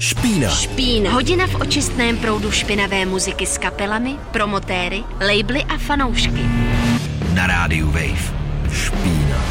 [0.00, 0.48] Špína.
[0.48, 1.12] Špína.
[1.12, 6.40] Hodina v očistném proudu špinavé muziky s kapelami, promotéry, labely a fanoušky.
[7.36, 8.32] Na rádiu Wave.
[8.72, 9.49] Špína.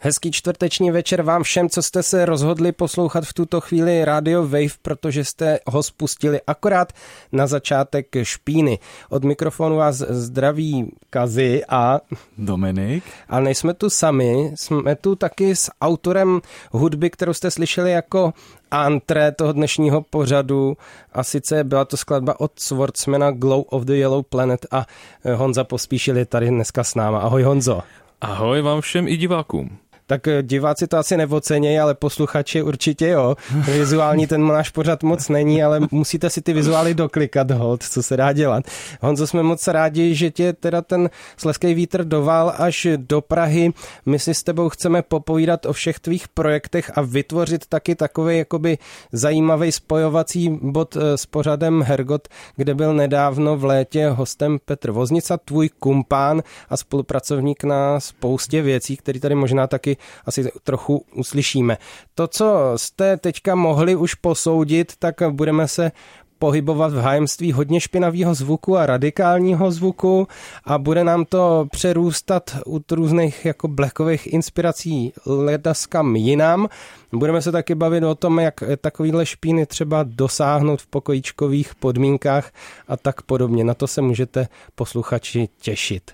[0.00, 4.78] Hezký čtvrteční večer vám všem, co jste se rozhodli poslouchat v tuto chvíli Radio Wave,
[4.82, 6.92] protože jste ho spustili akorát
[7.32, 8.78] na začátek špíny.
[9.10, 12.00] Od mikrofonu vás zdraví Kazy a
[12.38, 13.04] Dominik.
[13.28, 16.40] A nejsme tu sami, jsme tu taky s autorem
[16.70, 18.32] hudby, kterou jste slyšeli jako
[18.70, 20.76] antré toho dnešního pořadu
[21.12, 24.86] a sice byla to skladba od Swordsmana Glow of the Yellow Planet a
[25.34, 27.18] Honza Pospíšil je tady dneska s náma.
[27.18, 27.82] Ahoj Honzo.
[28.20, 33.36] Ahoj vám všem i divákům tak eh, diváci to asi nevocenějí, ale posluchači určitě jo.
[33.72, 38.16] Vizuální ten náš pořad moc není, ale musíte si ty vizuály doklikat, hold, co se
[38.16, 38.64] dá dělat.
[39.00, 43.72] Honzo, jsme moc rádi, že tě teda ten sleský vítr doval až do Prahy.
[44.06, 48.78] My si s tebou chceme popovídat o všech tvých projektech a vytvořit taky takový jakoby
[49.12, 55.36] zajímavý spojovací bod eh, s pořadem Hergot, kde byl nedávno v létě hostem Petr Voznica,
[55.36, 61.76] tvůj kumpán a spolupracovník na spoustě věcí, který tady možná taky asi trochu uslyšíme.
[62.14, 65.92] To, co jste teďka mohli už posoudit, tak budeme se
[66.38, 70.28] pohybovat v hájemství hodně špinavého zvuku a radikálního zvuku
[70.64, 76.68] a bude nám to přerůstat u různých jako blekových inspirací ledaskam jinam.
[77.12, 82.50] Budeme se taky bavit o tom, jak takovýhle špíny třeba dosáhnout v pokojíčkových podmínkách
[82.88, 83.64] a tak podobně.
[83.64, 86.10] Na to se můžete posluchači těšit.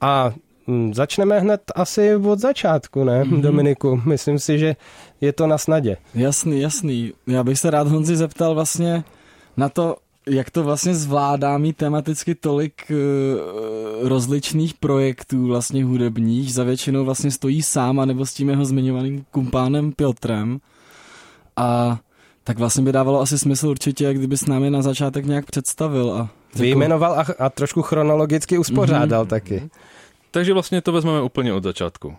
[0.00, 0.32] A
[0.92, 3.40] začneme hned asi od začátku, ne, mm-hmm.
[3.40, 4.00] Dominiku?
[4.04, 4.76] Myslím si, že
[5.20, 5.96] je to na snadě.
[6.14, 7.12] Jasný, jasný.
[7.26, 9.04] Já bych se rád Honzi zeptal vlastně
[9.56, 9.96] na to,
[10.26, 17.30] jak to vlastně zvládá mít tematicky tolik uh, rozličných projektů vlastně hudebních, za většinou vlastně
[17.30, 20.58] stojí sám, nebo s tím jeho zmiňovaným kumpánem Piotrem.
[21.56, 21.98] A
[22.44, 26.12] tak vlastně by dávalo asi smysl určitě, jak kdyby s námi na začátek nějak představil.
[26.12, 29.28] A Vyjmenoval a, a trošku chronologicky uspořádal mm-hmm.
[29.28, 29.70] taky.
[30.30, 32.16] Takže vlastně to vezmeme úplně od začátku.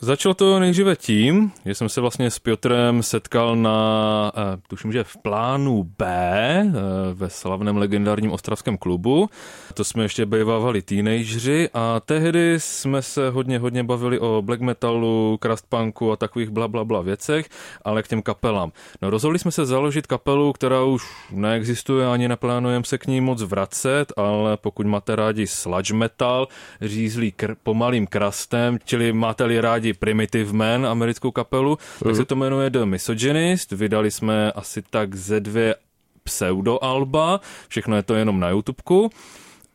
[0.00, 5.04] Začalo to nejdříve tím, že jsem se vlastně s Piotrem setkal na, eh, tuším, že
[5.04, 6.72] v plánu B eh,
[7.14, 9.28] ve slavném legendárním ostravském klubu.
[9.74, 15.38] To jsme ještě bývávali teenageři a tehdy jsme se hodně, hodně bavili o black metalu,
[15.68, 17.48] punku a takových bla, bla, bla věcech,
[17.84, 18.72] ale k těm kapelám.
[19.02, 23.42] No rozhodli jsme se založit kapelu, která už neexistuje, ani neplánujeme se k ní moc
[23.42, 26.48] vracet, ale pokud máte rádi sludge metal,
[26.80, 32.36] řízlý kr- pomalým krastem, čili máte-li rádi rádi Primitive Man, americkou kapelu, tak se to
[32.36, 33.72] jmenuje The Misogynist.
[33.72, 35.74] Vydali jsme asi tak ze dvě
[36.24, 39.10] pseudoalba, všechno je to jenom na YouTubeku.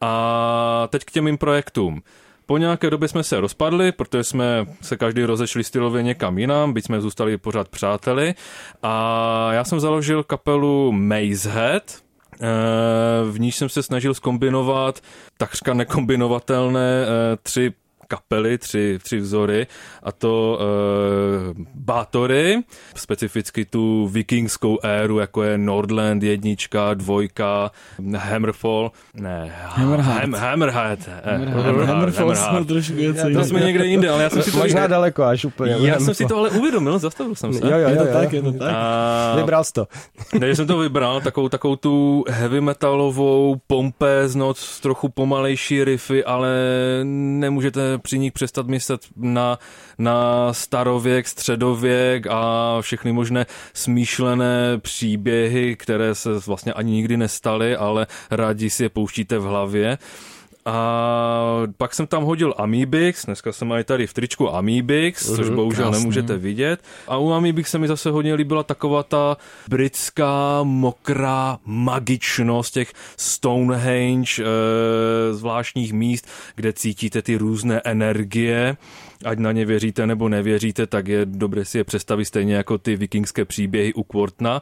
[0.01, 2.01] A teď k těm mým projektům.
[2.45, 6.85] Po nějaké době jsme se rozpadli, protože jsme se každý rozešli stylově někam jinam, byť
[6.85, 8.33] jsme zůstali pořád přáteli.
[8.83, 11.83] A já jsem založil kapelu Mazehead,
[12.33, 12.47] eh,
[13.31, 15.01] v níž jsem se snažil skombinovat
[15.37, 17.73] takřka nekombinovatelné eh, tři
[18.11, 19.67] kapely, tři, tři vzory,
[20.03, 22.59] a to uh, Bátory,
[22.95, 27.71] specificky tu vikingskou éru, jako je Nordland jednička, dvojka,
[28.17, 30.21] Hammerfall, ne, Hammerhead.
[30.21, 30.99] Ham, Hammerhead.
[31.23, 31.87] Hammerhead.
[31.87, 34.57] Hammerfall jsme trošku něco To jsme někde jinde, ale já jsem si to...
[34.57, 35.75] Možná daleko až úplně.
[35.79, 37.59] Já jsem si to ale uvědomil, zastavil jsem se.
[37.65, 38.75] Jo, jo, jo, je to tak, je to tak.
[39.35, 39.87] Vybral jsi to.
[40.39, 46.49] Ne, jsem to vybral, takovou, takovou tu heavy metalovou pompéznoc, trochu pomalejší riffy, ale
[47.03, 49.59] nemůžete při nich přestat myslet na,
[49.97, 58.07] na starověk, středověk a všechny možné smýšlené příběhy, které se vlastně ani nikdy nestaly, ale
[58.31, 59.97] rádi si je pouštíte v hlavě.
[60.65, 65.55] A pak jsem tam hodil Amibix, dneska jsem mají tady v tričku Amibix, což uh,
[65.55, 65.99] bohužel krásný.
[65.99, 66.83] nemůžete vidět.
[67.07, 69.37] A u Amibix se mi zase hodně líbila taková ta
[69.69, 78.77] britská mokrá magičnost těch Stonehenge, e, zvláštních míst, kde cítíte ty různé energie
[79.25, 82.95] ať na ně věříte nebo nevěříte, tak je dobré si je představit stejně jako ty
[82.95, 84.61] vikingské příběhy u Quartna.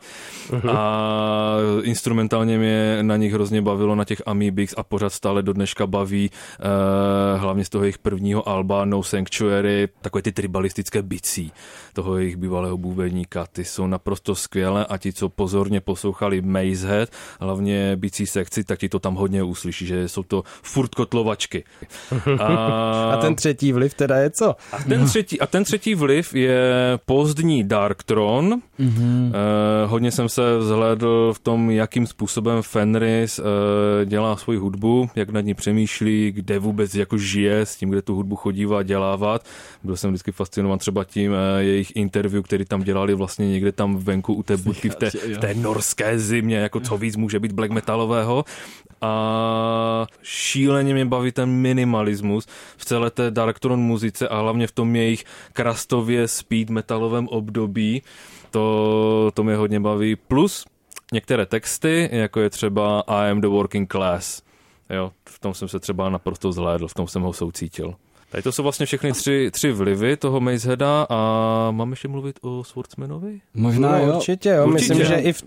[0.49, 0.71] Uh-huh.
[0.77, 5.87] A instrumentálně mě na nich hrozně bavilo na těch Amibix a pořád stále do dneška
[5.87, 6.29] baví
[6.59, 11.51] uh, hlavně z toho jejich prvního alba No Sanctuary, takové ty tribalistické bicí
[11.93, 13.45] toho jejich bývalého bubeníka.
[13.51, 17.09] Ty jsou naprosto skvělé a ti, co pozorně poslouchali Mazehead,
[17.39, 21.63] hlavně bicí sekci, tak ti to tam hodně uslyší, že jsou to furt kotlovačky.
[22.39, 22.45] A,
[23.13, 24.48] a ten třetí vliv teda je co?
[24.71, 26.59] A ten třetí, a ten třetí vliv je
[27.05, 28.61] pozdní Darktron.
[28.79, 29.31] Mm-hmm.
[29.33, 35.29] Eh, hodně jsem se vzhledl v tom, jakým způsobem Fenris eh, dělá svoji hudbu, jak
[35.29, 39.45] nad ní přemýšlí, kde vůbec jako žije, s tím, kde tu hudbu chodívá dělávat.
[39.83, 43.97] Byl jsem vždycky fascinován třeba tím eh, jejich interview, který tam dělali vlastně někde tam
[43.97, 47.51] venku u té budky v té, v té norské zimě, jako co víc může být
[47.51, 48.45] black metalového
[49.01, 52.47] a šíleně mě baví ten minimalismus
[52.77, 58.01] v celé té Darktron muzice a hlavně v tom jejich krastově speed metalovém období.
[58.51, 60.15] To, to mě hodně baví.
[60.15, 60.65] Plus
[61.13, 64.41] některé texty, jako je třeba I am the working class.
[64.89, 67.95] Jo, v tom jsem se třeba naprosto zhlédl, v tom jsem ho soucítil.
[68.31, 72.63] Tady to jsou vlastně všechny tři, tři vlivy toho Mazeheada a máme ještě mluvit o
[72.63, 73.41] Swordsmanovi?
[73.53, 74.15] Možná no, jo.
[74.15, 74.67] Určitě, jo.
[74.67, 74.93] Určitě.
[74.93, 75.43] Myslím, že i v...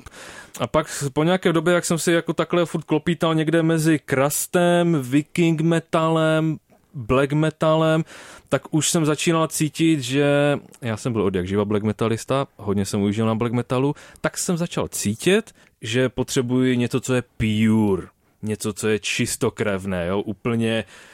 [0.61, 4.99] A pak po nějaké době, jak jsem si jako takhle furt klopítal někde mezi krastem,
[5.03, 6.57] viking metalem,
[6.95, 8.05] black metalem,
[8.49, 12.85] tak už jsem začínal cítit, že já jsem byl od jak živa black metalista, hodně
[12.85, 18.07] jsem užil na black metalu, tak jsem začal cítit, že potřebuji něco, co je pure,
[18.43, 21.12] něco, co je čistokrevné, jo, úplně Uh,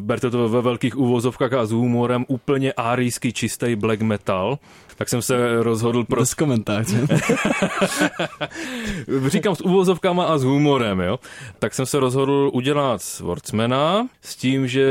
[0.00, 4.58] berte to ve velkých úvozovkách a s humorem, úplně árijský čistý black metal,
[4.96, 6.20] tak jsem se rozhodl pro...
[6.20, 7.06] Bez komentáře.
[9.26, 11.18] Říkám s úvozovkama a s humorem, jo.
[11.58, 14.86] Tak jsem se rozhodl udělat Swordsmana s tím, že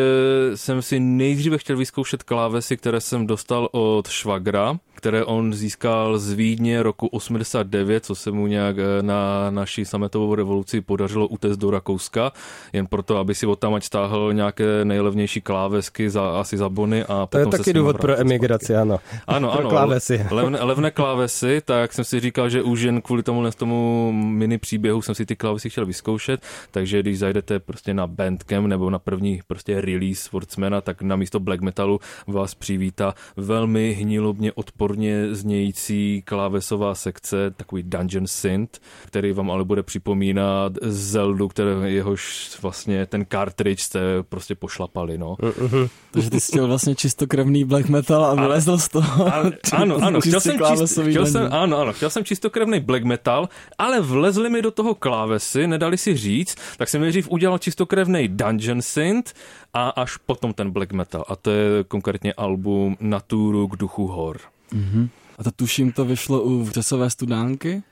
[0.56, 6.32] jsem si nejdříve chtěl vyzkoušet klávesy, které jsem dostal od Švagra, které on získal z
[6.32, 11.72] Vídně roku 89, co se mu nějak eh, na naší sametovou revoluci podařilo utéct do
[11.72, 12.32] Rakouska,
[12.74, 17.04] jen proto, aby si od tam stáhl nějaké nejlevnější klávesky za, asi za bony.
[17.04, 19.00] A to je taky důvod pro emigraci, ano.
[19.28, 19.70] Ano, pro ano.
[19.70, 20.26] klávesy.
[20.32, 25.02] Levné, levné klávesy, tak jsem si říkal, že už jen kvůli tomu, tomu mini příběhu
[25.02, 26.42] jsem si ty klávesy chtěl vyzkoušet,
[26.72, 31.40] takže když zajdete prostě na Bandcamp nebo na první prostě release Wordsmana, tak na místo
[31.40, 39.32] black metalu vás přivítá velmi hnilobně odporný odporně znějící klávesová sekce, takový Dungeon Synth, který
[39.32, 44.00] vám ale bude připomínat Zeldu, které jehož vlastně ten cartridge jste
[44.30, 45.36] prostě pošlapali, no.
[45.36, 45.90] Uh-huh.
[46.12, 49.28] Takže ty jsi chtěl vlastně čistokrevný black metal a vylezl z toho.
[49.28, 49.44] A,
[49.74, 54.02] ano, ano, chtěl jsem, čist, chtěl jsem, ano, ano, chtěl jsem čistokrevný black metal, ale
[54.02, 59.34] vlezli mi do toho klávesy, nedali si říct, tak jsem nejdřív udělal čistokrevný Dungeon Synth
[59.74, 61.26] a až potom ten black metal.
[61.28, 64.57] A to je konkrétně album Naturu k duchu hor.
[64.74, 65.10] Mm-hmm.
[65.38, 67.84] A to tuším, to vyšlo u Vřesové studánky?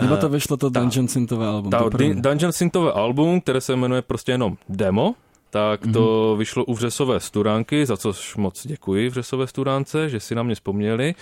[0.00, 1.70] Nebo to eh, vyšlo to Dungeon Synthové album?
[1.70, 1.84] Ta,
[2.14, 5.14] Dungeon Synthové album, které se jmenuje prostě jenom Demo,
[5.50, 6.38] tak to mm-hmm.
[6.38, 11.14] vyšlo u Vřesové studánky, za což moc děkuji Vřesové studánce, že si na mě vzpomněli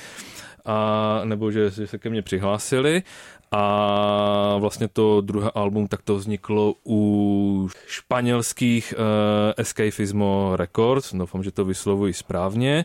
[0.65, 3.03] a nebo že, že se ke mně přihlásili
[3.53, 9.05] a vlastně to druhé album tak to vzniklo u španělských uh,
[9.57, 12.85] Escafismo Records, doufám, že to vyslovuji správně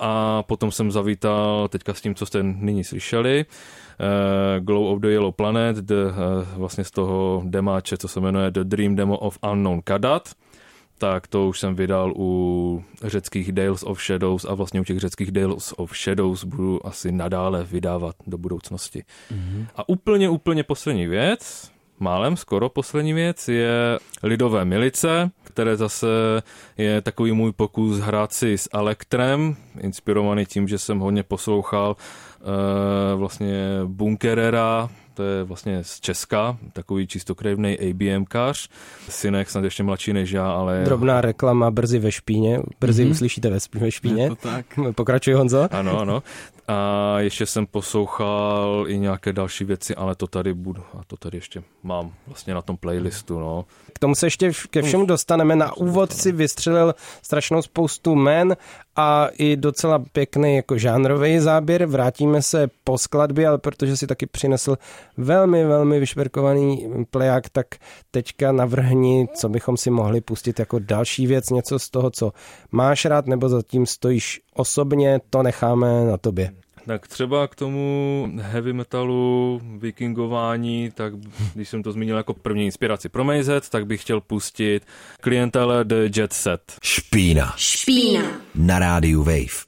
[0.00, 5.08] a potom jsem zavítal teďka s tím, co jste nyní slyšeli, uh, Glow of the
[5.08, 9.38] Yellow Planet, the, uh, vlastně z toho demáče, co se jmenuje The Dream Demo of
[9.52, 10.28] Unknown Kadat,
[10.98, 15.30] tak to už jsem vydal u řeckých Dales of Shadows a vlastně u těch řeckých
[15.30, 19.04] Dales of Shadows budu asi nadále vydávat do budoucnosti.
[19.32, 19.66] Mm-hmm.
[19.76, 21.70] A úplně, úplně poslední věc,
[22.00, 26.06] málem skoro poslední věc je Lidové milice, které zase
[26.78, 33.18] je takový můj pokus hrát si s Elektrem, inspirovaný tím, že jsem hodně poslouchal uh,
[33.18, 38.68] vlastně Bunkerera, to je vlastně z Česka, takový čistokrevný ABM-kař.
[39.08, 40.82] Synek snad ještě mladší než já, ale...
[40.84, 43.10] Drobná reklama brzy ve špíně, brzy mm-hmm.
[43.10, 44.22] uslyšíte ve, ve špíně.
[44.22, 44.66] Je to tak.
[44.94, 45.68] Pokračuj Honzo.
[45.70, 46.22] Ano, ano.
[46.68, 51.38] A ještě jsem poslouchal i nějaké další věci, ale to tady budu, a to tady
[51.38, 53.64] ještě mám vlastně na tom playlistu, no.
[53.92, 55.56] K tomu se ještě ke všemu dostaneme.
[55.56, 58.56] Na úvod si vystřelil strašnou spoustu men
[58.96, 61.86] a i docela pěkný jako žánrový záběr.
[61.86, 64.76] Vrátíme se po skladbě, ale protože si taky přinesl
[65.16, 67.66] velmi, velmi vyšperkovaný pleják, tak
[68.10, 72.32] teďka navrhni, co bychom si mohli pustit jako další věc, něco z toho, co
[72.70, 76.50] máš rád, nebo zatím stojíš osobně, to necháme na tobě.
[76.86, 81.12] Tak třeba k tomu heavy metalu, vikingování, tak
[81.54, 84.82] když jsem to zmínil jako první inspiraci pro Mazet, tak bych chtěl pustit
[85.20, 86.60] klientele The Jet Set.
[86.82, 87.54] Špína.
[87.56, 88.22] Špína.
[88.54, 89.66] Na rádiu Wave.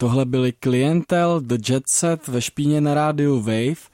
[0.00, 3.88] Tohle byli klientel The Jet Set ve špíně na rádiu Wave.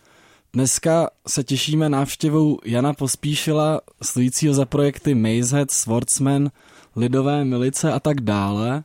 [0.52, 6.50] Dneska se těšíme návštěvou Jana Pospíšila, stojícího za projekty Mazehead, Swordsman,
[6.96, 8.82] Lidové milice a tak dále.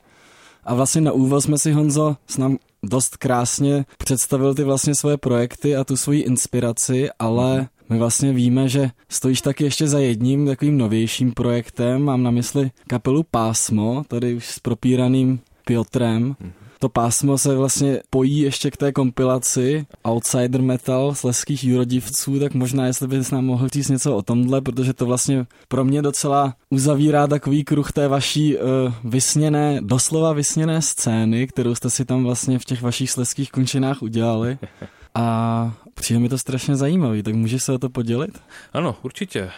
[0.63, 5.17] A vlastně na úvod jsme si, Honzo, s nám dost krásně představil ty vlastně svoje
[5.17, 10.47] projekty a tu svoji inspiraci, ale my vlastně víme, že stojíš taky ještě za jedním
[10.47, 16.35] takovým novějším projektem, mám na mysli kapelu Pásmo, tady už s propíraným Piotrem.
[16.79, 22.53] To pásmo se vlastně pojí ještě k té kompilaci Outsider Metal z leských jurodivců, tak
[22.53, 26.55] možná jestli bys nám mohl říct něco o tomhle, protože to vlastně pro mě docela
[26.69, 28.61] uzavírá takový kruh té vaší uh,
[29.03, 34.57] vysněné, doslova vysněné scény, kterou jste si tam vlastně v těch vašich sleských končinách udělali.
[35.15, 38.41] A přijde mi to strašně zajímavý, tak můžeš se o to podělit?
[38.73, 39.39] Ano, určitě.
[39.39, 39.51] E,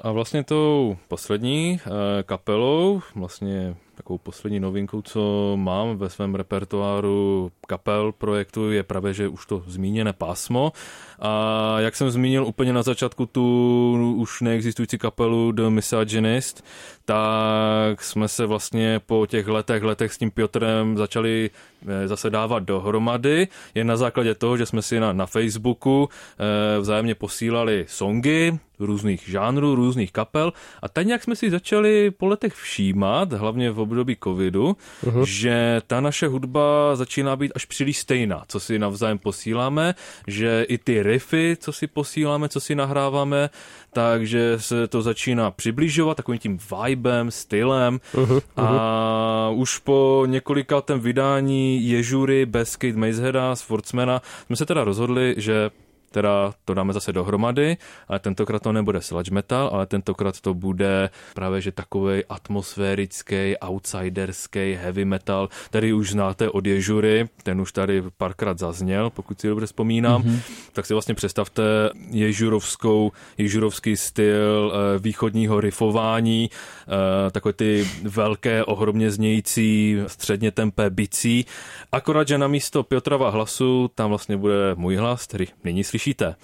[0.00, 7.52] a vlastně tou poslední e, kapelou, vlastně takovou poslední novinkou, co mám ve svém repertoáru
[7.66, 10.72] kapel projektu, je právě, že už to zmíněné pásmo.
[11.20, 16.64] A jak jsem zmínil úplně na začátku tu už neexistující kapelu The Misogynist,
[17.04, 21.50] tak jsme se vlastně po těch letech, letech s tím Piotrem začali
[21.88, 26.80] eh, zase dávat dohromady, jen na základě toho, že jsme si na, na Facebooku eh,
[26.80, 32.54] vzájemně posílali songy, různých žánrů, různých kapel a tak nějak jsme si začali po letech
[32.54, 35.22] všímat, hlavně v období covidu, uh-huh.
[35.22, 39.94] že ta naše hudba začíná být až příliš stejná, co si navzájem posíláme,
[40.26, 43.50] že i ty riffy, co si posíláme, co si nahráváme,
[43.92, 48.00] takže se to začíná přibližovat takovým tím vibem, stylem.
[48.14, 55.70] Uh-huh, a už po několikátém vydání Ježury, Beskid, Mazeheada, Sportsmana jsme se teda rozhodli, že
[56.10, 57.76] teda to dáme zase dohromady,
[58.08, 64.74] ale tentokrát to nebude sludge metal, ale tentokrát to bude právě že takový atmosférický, outsiderský
[64.74, 69.66] heavy metal, který už znáte od Ježury, ten už tady párkrát zazněl, pokud si dobře
[69.66, 70.40] vzpomínám, mm-hmm.
[70.72, 71.62] tak si vlastně představte
[72.10, 81.46] ježurovskou, ježurovský styl eh, východního riffování, eh, takové ty velké, ohromně znějící, středně tempé bicí,
[81.92, 86.34] akorát, že na místo Piotrova hlasu tam vlastně bude můj hlas, který nyní slyší slyšíte.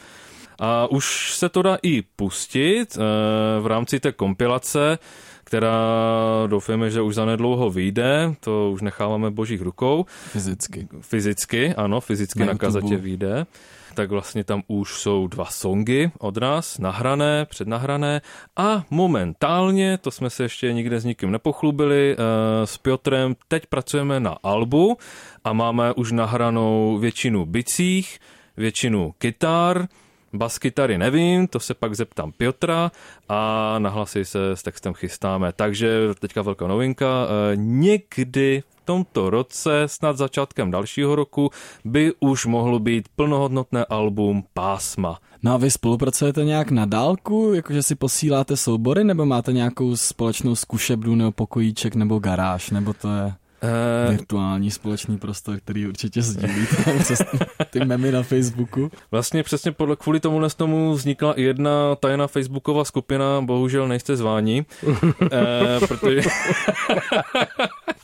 [0.58, 3.00] A už se to dá i pustit eh,
[3.60, 4.98] v rámci té kompilace,
[5.44, 5.78] která
[6.46, 10.06] doufáme, že už zanedlouho vyjde, to už necháváme božích rukou.
[10.08, 10.88] Fyzicky.
[11.00, 13.46] Fyzicky, ano, fyzicky na, na kazetě vyjde.
[13.94, 18.20] Tak vlastně tam už jsou dva songy od nás, nahrané, přednahrané
[18.56, 24.20] a momentálně, to jsme se ještě nikde s nikým nepochlubili, eh, s Piotrem teď pracujeme
[24.20, 24.98] na albu
[25.44, 28.18] a máme už nahranou většinu bicích,
[28.56, 29.88] většinu kytar,
[30.32, 32.90] bas kytary nevím, to se pak zeptám Piotra
[33.28, 35.52] a na hlasy se s textem chystáme.
[35.52, 41.50] Takže teďka velká novinka, eh, někdy v tomto roce, snad začátkem dalšího roku,
[41.84, 45.18] by už mohlo být plnohodnotné album Pásma.
[45.42, 50.54] No a vy spolupracujete nějak na dálku, jakože si posíláte soubory, nebo máte nějakou společnou
[50.54, 53.32] zkušebnu nebo pokojíček nebo garáž, nebo to je...
[53.62, 57.22] Uh, Virtuální společný prostor, který určitě sdílíte přes
[57.70, 58.90] ty memy na Facebooku.
[59.10, 64.64] Vlastně přesně podle, kvůli tomu tomu vznikla i jedna tajná facebooková skupina, bohužel nejste zváni,
[64.86, 66.22] uh, protože...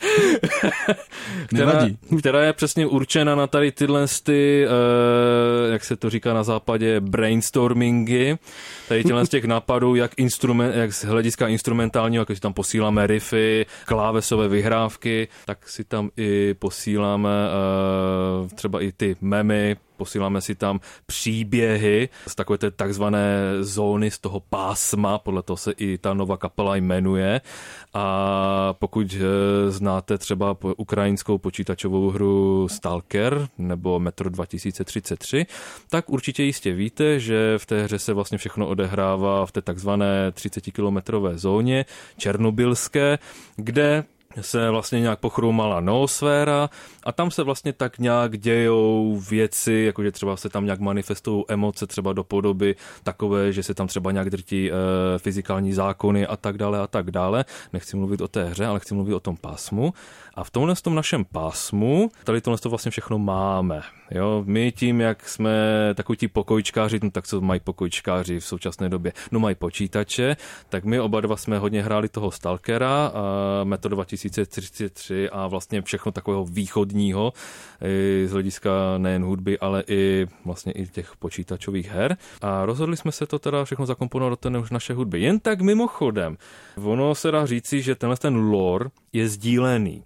[1.46, 6.42] která, která je přesně určena na tady tyhle ty, uh, jak se to říká na
[6.42, 8.38] západě, brainstormingy,
[8.88, 13.06] tady tyhle z těch nápadů, jak, instrument, jak z hlediska instrumentálního, jak si tam posíláme
[13.06, 17.30] riffy, klávesové vyhrávky, tak si tam i posíláme
[18.42, 24.18] uh, třeba i ty memy, posíláme si tam příběhy z takové té takzvané zóny, z
[24.18, 27.40] toho pásma, podle toho se i ta nová kapela jmenuje.
[27.94, 35.46] A pokud eh, znáte třeba ukrajinskou počítačovou hru Stalker nebo Metro 2033,
[35.90, 40.30] tak určitě jistě víte, že v té hře se vlastně všechno odehrává v té takzvané
[40.30, 41.84] 30-kilometrové zóně
[42.18, 43.18] černobylské,
[43.56, 44.04] kde
[44.40, 46.70] se vlastně nějak pochroumala noosféra
[47.02, 51.86] a tam se vlastně tak nějak dějou věci, jakože třeba se tam nějak manifestují emoce
[51.86, 54.74] třeba do podoby takové, že se tam třeba nějak drtí e,
[55.18, 57.44] fyzikální zákony a tak dále a tak dále.
[57.72, 59.94] Nechci mluvit o té hře, ale chci mluvit o tom pásmu.
[60.34, 63.82] A v tomhle tom našem pásmu tady tohle to vlastně všechno máme.
[64.10, 65.50] Jo, my tím, jak jsme
[65.94, 69.12] takový ti pokojčkáři, no tak co mají pokojčkáři v současné době?
[69.30, 70.36] No mají počítače,
[70.68, 76.12] tak my oba dva jsme hodně hráli toho Stalkera, a Metro 2033 a vlastně všechno
[76.12, 77.32] takového východního
[78.26, 82.16] z hlediska nejen hudby, ale i vlastně i těch počítačových her.
[82.42, 85.20] A rozhodli jsme se to teda všechno zakomponovat do té naše hudby.
[85.20, 86.36] Jen tak mimochodem,
[86.84, 90.04] ono se dá říci, že tenhle ten lore je sdílený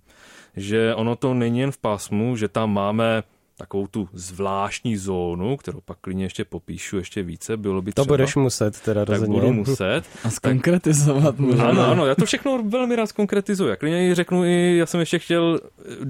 [0.57, 3.23] že ono to není jen v pásmu, že tam máme
[3.59, 8.13] takovou tu zvláštní zónu, kterou pak klidně ještě popíšu ještě více, bylo by To třeba.
[8.13, 9.41] budeš muset teda tak rozhodně.
[9.41, 10.03] budu muset.
[10.25, 11.69] A skonkretizovat možná.
[11.69, 13.71] Ano, ano, já to všechno velmi rád konkretizuji.
[13.71, 15.61] Já klidně řeknu i, já jsem ještě chtěl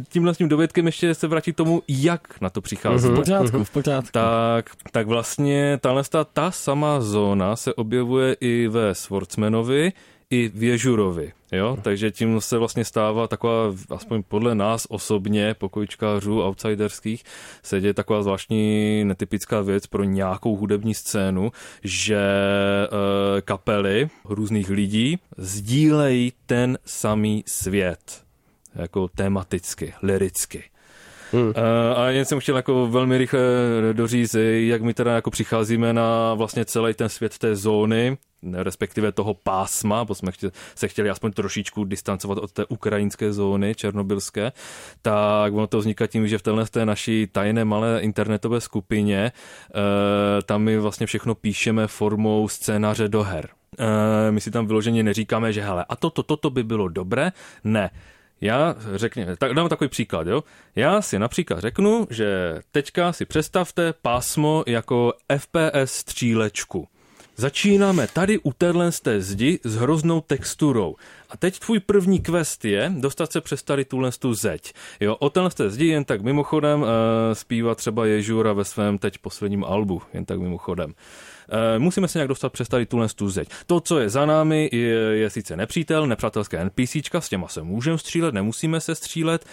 [0.08, 3.08] tímhle s tím dovědkem ještě se vrátit k tomu, jak na to přichází.
[3.08, 4.10] V pořádku, v pořádku.
[4.12, 9.92] Tak, tak vlastně tahle ta, ta sama zóna se objevuje i ve Swordsmanovi,
[10.30, 11.32] i v Ježurovi.
[11.52, 11.78] Jo?
[11.82, 17.24] Takže tím se vlastně stává taková, aspoň podle nás osobně, pokojičkářů, outsiderských,
[17.62, 21.52] se děje taková zvláštní netypická věc pro nějakou hudební scénu,
[21.84, 28.24] že e, kapely různých lidí sdílejí ten samý svět.
[28.74, 30.64] Jako tematicky, liricky.
[31.32, 31.52] Hmm.
[31.96, 33.40] A jen jsem chtěl jako velmi rychle
[33.92, 38.16] doříct, jak my teda jako přicházíme na vlastně celý ten svět té zóny,
[38.52, 40.32] respektive toho pásma, bo jsme
[40.74, 44.52] se chtěli aspoň trošičku distancovat od té ukrajinské zóny černobylské,
[45.02, 49.32] tak ono to vzniká tím, že v téhle té naší tajné malé internetové skupině e,
[50.42, 53.48] tam my vlastně všechno píšeme formou scénáře do her.
[53.78, 57.32] E, my si tam vyloženě neříkáme, že hele, a toto, toto by bylo dobré,
[57.64, 57.90] ne.
[58.40, 60.44] Já řekněme, tak dám takový příklad, jo.
[60.76, 66.88] Já si například řeknu, že teďka si představte pásmo jako FPS střílečku.
[67.38, 70.96] Začínáme tady u téhle z té zdi s hroznou texturou.
[71.30, 74.72] A teď tvůj první quest je dostat se přes tady tuhle tu zeď.
[75.00, 76.88] Jo, o téhle z té zdi jen tak mimochodem uh,
[77.32, 80.90] zpívá třeba Ježura ve svém teď posledním albu, jen tak mimochodem.
[80.90, 83.48] Uh, musíme se nějak dostat přes tady tuhle tu zeď.
[83.66, 87.98] To, co je za námi, je, je sice nepřítel, nepřátelské NPCčka, s těma se můžeme
[87.98, 89.44] střílet, nemusíme se střílet,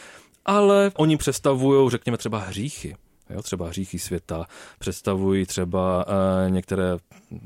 [0.46, 2.96] ale oni představují, řekněme třeba hříchy.
[3.30, 4.46] Jo, třeba hříchy světa,
[4.80, 6.98] představují třeba e, některé,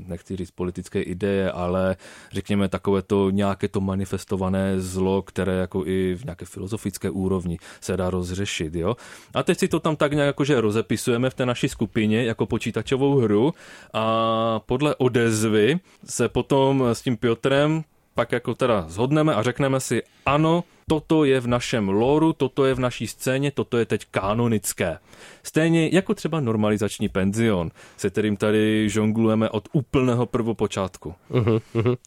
[0.07, 1.96] nechci říct politické ideje, ale
[2.31, 7.98] řekněme takové to nějaké to manifestované zlo, které jako i v nějaké filozofické úrovni se
[7.98, 8.75] dá rozřešit.
[8.75, 8.96] Jo?
[9.34, 13.19] A teď si to tam tak nějak jakože rozepisujeme v té naší skupině jako počítačovou
[13.19, 13.53] hru
[13.93, 20.01] a podle odezvy se potom s tím Piotrem pak jako teda zhodneme a řekneme si,
[20.25, 24.98] ano, toto je v našem loru, toto je v naší scéně, toto je teď kanonické.
[25.44, 31.13] Stejně jako třeba normalizační penzion, se kterým tady žonglujeme od úplného prvopočátku.
[31.32, 31.98] Uh-huh, uh-huh.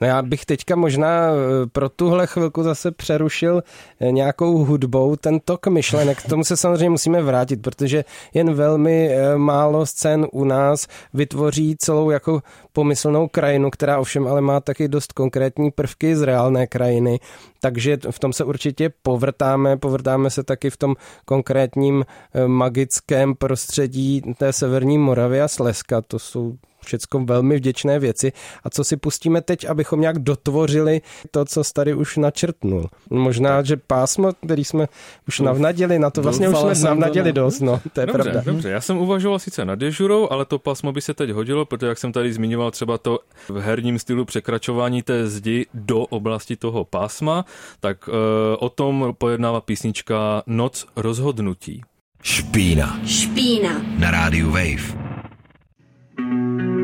[0.00, 1.30] No já bych teďka možná
[1.72, 3.62] pro tuhle chvilku zase přerušil
[4.10, 6.22] nějakou hudbou ten tok myšlenek.
[6.22, 12.10] K tomu se samozřejmě musíme vrátit, protože jen velmi málo scén u nás vytvoří celou
[12.10, 17.20] jako pomyslnou krajinu, která ovšem ale má taky dost konkrétní prvky z reálné krajiny.
[17.60, 22.04] Takže v tom se určitě povrtáme, povrtáme se taky v tom konkrétním
[22.46, 26.02] magickém prostředí té severní Moravy a Slezska.
[26.02, 28.32] To jsou všecko velmi vděčné věci.
[28.64, 32.88] A co si pustíme teď, abychom nějak dotvořili to, co tady už načrtnul.
[33.10, 34.88] Možná, že pásmo, který jsme
[35.28, 38.42] už navnadili, na to vlastně už jsme navnadili dost, no, to je dobře, pravda.
[38.44, 41.88] Dobře, já jsem uvažoval sice nad dežurou, ale to pásmo by se teď hodilo, protože
[41.88, 46.84] jak jsem tady zmiňoval třeba to v herním stylu překračování té zdi do oblasti toho
[46.84, 47.44] pásma,
[47.80, 48.14] tak uh,
[48.58, 51.82] o tom pojednává písnička Noc rozhodnutí.
[52.22, 53.00] Špína.
[53.06, 53.82] Špína.
[53.98, 55.09] Na rádiu Wave.
[56.20, 56.79] Thank you.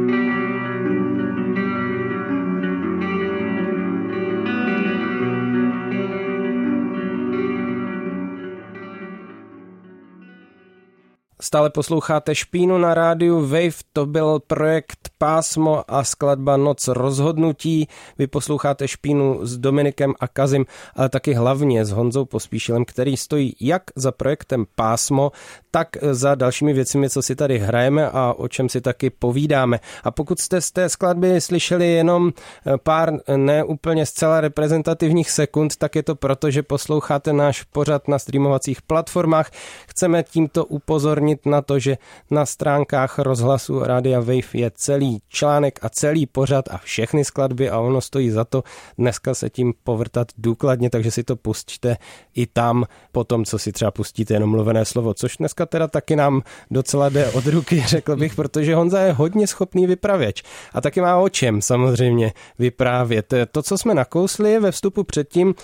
[11.40, 17.88] Stále posloucháte Špínu na rádiu Wave, to byl projekt Pásmo a skladba Noc rozhodnutí.
[18.18, 23.57] Vy posloucháte Špínu s Dominikem a Kazim, ale taky hlavně s Honzou Pospíšilem, který stojí
[23.61, 25.33] jak za projektem Pásmo,
[25.70, 29.81] tak za dalšími věcmi, co si tady hrajeme a o čem si taky povídáme.
[30.05, 32.33] A pokud jste z té skladby slyšeli jenom
[32.83, 38.83] pár neúplně zcela reprezentativních sekund, tak je to proto, že posloucháte náš pořad na streamovacích
[38.83, 39.51] platformách.
[39.88, 41.99] Chceme tímto upozornit na to, že
[42.31, 47.79] na stránkách rozhlasu Radia Wave je celý článek a celý pořad a všechny skladby a
[47.79, 48.62] ono stojí za to
[48.99, 51.97] dneska se tím povrtat důkladně, takže si to pustíte
[52.35, 56.17] i tam po tom, co si třeba pustíte jenom mluvené slovo, což dneska teda taky
[56.17, 60.43] nám docela jde od ruky, řekl bych, protože Honza je hodně schopný vypravěč
[60.75, 63.35] a taky má o čem samozřejmě vyprávět.
[63.53, 65.55] To, co jsme nakousli ve vstupu předtím,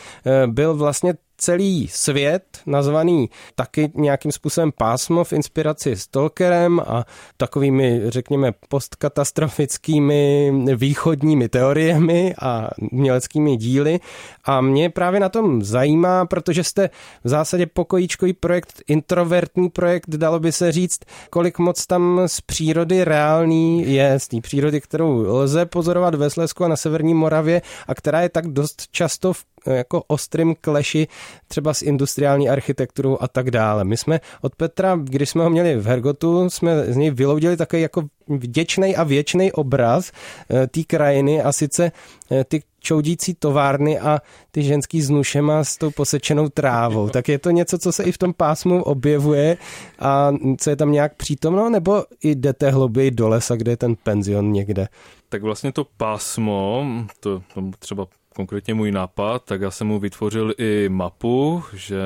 [0.47, 7.05] byl vlastně celý svět, nazvaný taky nějakým způsobem pásmo v inspiraci s Tolkerem a
[7.37, 14.01] takovými, řekněme, postkatastrofickými východními teoriemi a uměleckými díly.
[14.45, 16.91] A mě právě na tom zajímá, protože jste
[17.25, 21.01] v zásadě pokojíčkový projekt, introvertní projekt, dalo by se říct,
[21.31, 26.65] kolik moc tam z přírody reálný je, z té přírody, kterou lze pozorovat ve Slesku
[26.65, 31.09] a na Severní Moravě a která je tak dost často v jako ostrým kleši
[31.49, 33.85] třeba s industriální architekturou a tak dále.
[33.85, 37.83] My jsme od Petra, když jsme ho měli v Hergotu, jsme z něj vyloudili takový
[37.83, 40.13] jako vděčný a věčný obraz
[40.51, 41.93] eh, té krajiny a sice
[42.31, 44.21] eh, ty čoudící továrny a
[44.51, 47.09] ty ženský s nušema s tou posečenou trávou.
[47.09, 49.57] Tak je to něco, co se i v tom pásmu objevuje
[49.99, 54.53] a co je tam nějak přítomno, nebo jdete hlouběji do lesa, kde je ten penzion
[54.53, 54.89] někde?
[55.29, 56.85] Tak vlastně to pásmo,
[57.21, 62.03] to, to třeba konkrétně můj nápad, tak já jsem mu vytvořil i mapu, že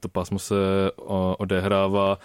[0.00, 0.54] to pásmo se
[1.38, 2.18] odehrává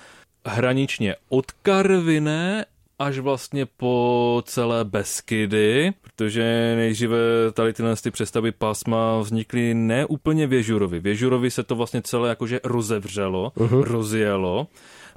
[0.45, 2.65] hraničně od Karviné
[2.99, 7.17] až vlastně po celé Beskydy, protože nejdříve
[7.53, 10.99] tady tyhle ty přestavy pásma vznikly ne úplně v Ježurovi.
[10.99, 13.83] V Ježurovi se to vlastně celé jakože rozevřelo, uh-huh.
[13.83, 14.67] rozjelo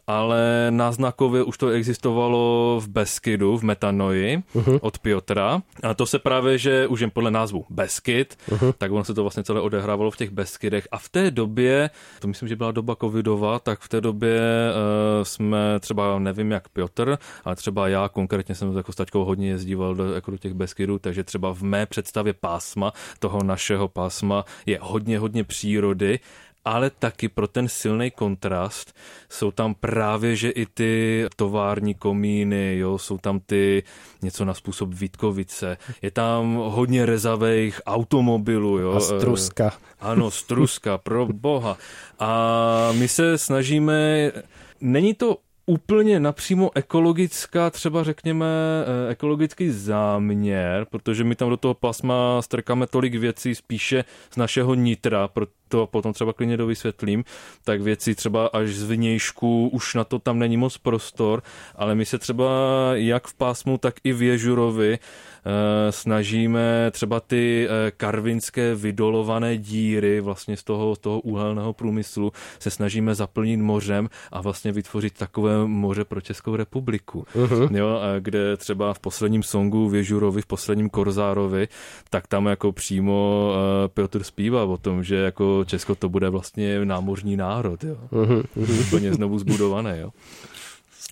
[0.06, 4.78] ale náznakově už to existovalo v Beskydu, v Metanoji uh-huh.
[4.82, 5.62] od Piotra.
[5.82, 8.74] A to se právě, že už jen podle názvu Beskyd, uh-huh.
[8.78, 10.88] tak ono se to vlastně celé odehrávalo v těch Beskydech.
[10.92, 11.90] A v té době,
[12.20, 16.68] to myslím, že byla doba covidová, tak v té době uh, jsme třeba, nevím jak
[16.68, 20.98] Piotr, ale třeba já konkrétně jsem jako stačkou hodně jezdíval do, jako do těch Beskydů,
[20.98, 26.18] takže třeba v mé představě pásma, toho našeho pásma, je hodně, hodně přírody
[26.66, 28.92] ale taky pro ten silný kontrast
[29.28, 33.82] jsou tam právě, že i ty tovární komíny, jo, jsou tam ty
[34.22, 38.92] něco na způsob Vítkovice, je tam hodně rezavých automobilů, jo.
[38.92, 39.72] A struska.
[40.00, 41.78] Ano, struska, pro boha.
[42.18, 44.32] A my se snažíme,
[44.80, 51.74] není to úplně napřímo ekologická, třeba řekněme eh, ekologický záměr, protože my tam do toho
[51.74, 55.28] pasma strkáme tolik věcí spíše z našeho nitra,
[55.68, 57.24] to potom třeba klidně dovysvětlím,
[57.64, 61.42] tak věci třeba až z vnějšku, už na to tam není moc prostor,
[61.76, 62.50] ale my se třeba
[62.92, 70.20] jak v pásmu, tak i v Ježurovi eh, snažíme třeba ty eh, karvinské vydolované díry
[70.20, 75.66] vlastně z toho, z toho úhelného průmyslu se snažíme zaplnit mořem a vlastně vytvořit takové
[75.66, 77.26] moře pro Českou republiku.
[77.34, 77.76] Uh-huh.
[77.76, 81.68] Jo, kde třeba v posledním songu v Ježurovi, v posledním Korzárovi,
[82.10, 86.84] tak tam jako přímo uh, Piotr zpívá o tom, že jako Česko to bude vlastně
[86.84, 87.96] námořní národ, jo.
[88.10, 88.78] Mhm, mhm.
[88.80, 90.10] Úplně znovu zbudované, jo.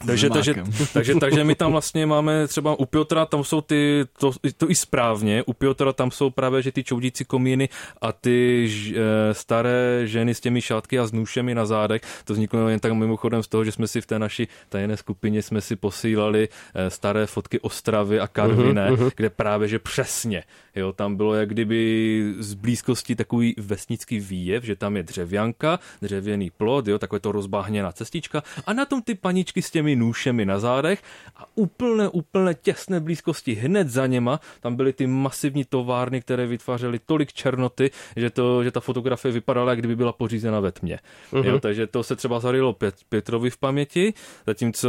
[0.07, 0.55] Takže, takže,
[0.93, 4.75] takže, takže my tam vlastně máme třeba u Piotra, tam jsou ty, to, to i
[4.75, 7.69] správně, u Piotra tam jsou právě, že ty čoudící komíny
[8.01, 12.33] a ty ž, e, staré ženy s těmi šátky a s nůšemi na zádech, to
[12.33, 15.61] vzniklo jen tak mimochodem z toho, že jsme si v té naší tajné skupině jsme
[15.61, 19.13] si posílali e, staré fotky Ostravy a Karviné, uh-huh, uh-huh.
[19.17, 20.43] kde právě, že přesně,
[20.77, 26.51] jo, tam bylo jak kdyby z blízkosti takový vesnický výjev, že tam je dřevěnka, dřevěný
[26.51, 30.59] plot, jo, takové to rozbáhněná cestička a na tom ty paničky s těmi nůšemi na
[30.59, 31.03] zádech
[31.37, 36.99] a úplně, úplně těsné blízkosti hned za něma, tam byly ty masivní továrny, které vytvářely
[37.07, 40.99] tolik černoty, že, to, že ta fotografie vypadala, jak kdyby byla pořízena ve tmě.
[41.33, 41.47] Uh-huh.
[41.47, 44.15] Jo, takže to se třeba zarilo Pět, Pětrovi v paměti,
[44.47, 44.89] zatímco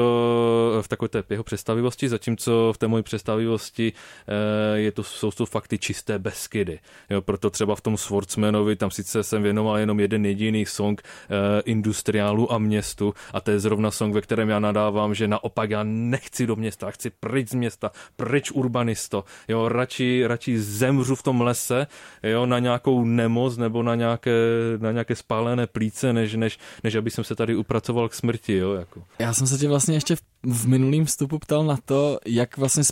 [0.81, 3.93] v takové té jeho představivosti, zatímco v té mojí představivosti
[4.27, 6.79] eh, je to, jsou to fakty čisté beskydy.
[7.09, 11.61] Jo, proto třeba v tom Swordsmanovi, tam sice jsem věnoval jenom jeden jediný song eh,
[11.65, 15.83] industriálu a městu a to je zrovna song, ve kterém já nadávám že naopak já
[15.83, 21.41] nechci do města, chci pryč z města, pryč urbanisto, jo, radši, radši zemřu v tom
[21.41, 21.87] lese,
[22.23, 24.31] jo, na nějakou nemoc nebo na nějaké,
[24.77, 28.73] na nějaké spálené plíce, než, než, než aby jsem se tady upracoval k smrti, jo,
[28.73, 29.03] jako.
[29.19, 32.83] Já jsem se tě vlastně ještě v, v minulým vstupu ptal na to, jak vlastně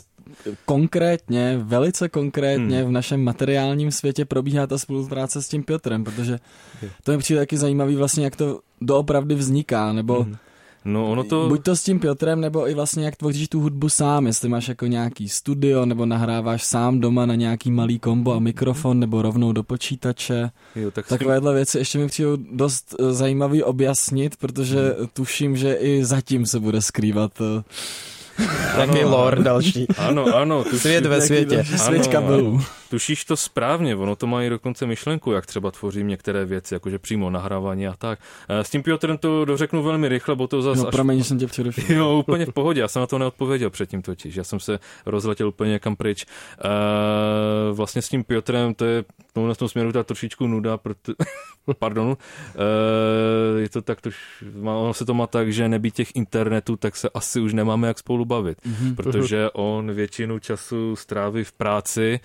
[0.64, 2.88] konkrétně, velice konkrétně hmm.
[2.88, 6.38] v našem materiálním světě probíhá ta spolupráce s tím Piotrem, protože
[7.02, 10.36] to mi přijde taky zajímavý vlastně, jak to doopravdy vzniká, nebo hmm
[10.84, 11.48] No ono to...
[11.48, 14.68] Buď to s tím Piotrem, nebo i vlastně jak tvoříš tu hudbu sám, jestli máš
[14.68, 19.52] jako nějaký studio, nebo nahráváš sám doma na nějaký malý kombo a mikrofon, nebo rovnou
[19.52, 20.50] do počítače.
[20.76, 21.54] Jo, tak Takovéhle tím...
[21.54, 25.08] věci ještě mi přijdou dost eh, zajímavý objasnit, protože hmm.
[25.12, 27.32] tuším, že i zatím se bude skrývat
[28.74, 29.86] eh, Taky lore další.
[29.98, 30.64] Ano, ano.
[30.64, 31.64] Tuší, Svět ve světě.
[31.76, 32.60] Svět kabelů.
[32.90, 37.30] Tušíš to správně, ono to mají dokonce myšlenku, jak třeba tvořím některé věci, jakože přímo
[37.30, 38.18] nahrávání a tak.
[38.48, 40.80] Eh, s tím Piotrem to dořeknu velmi rychle, bo to zase...
[40.80, 40.92] No, až...
[40.92, 41.96] promiň, jsem tě přerušil.
[41.96, 45.48] Jo, úplně v pohodě, já jsem na to neodpověděl předtím totiž, já jsem se rozletěl
[45.48, 46.26] úplně někam pryč.
[46.64, 49.04] Uh, vlastně s tím Piotrem to je
[49.36, 51.12] no, na tom směru ta trošičku nuda, proto...
[51.78, 54.16] pardon, uh, je to tak, tož...
[54.62, 57.98] ono se to má tak, že nebýt těch internetů, tak se asi už nemáme jak
[57.98, 58.94] spolu bavit, mm-hmm.
[58.94, 62.20] protože on většinu času stráví v práci,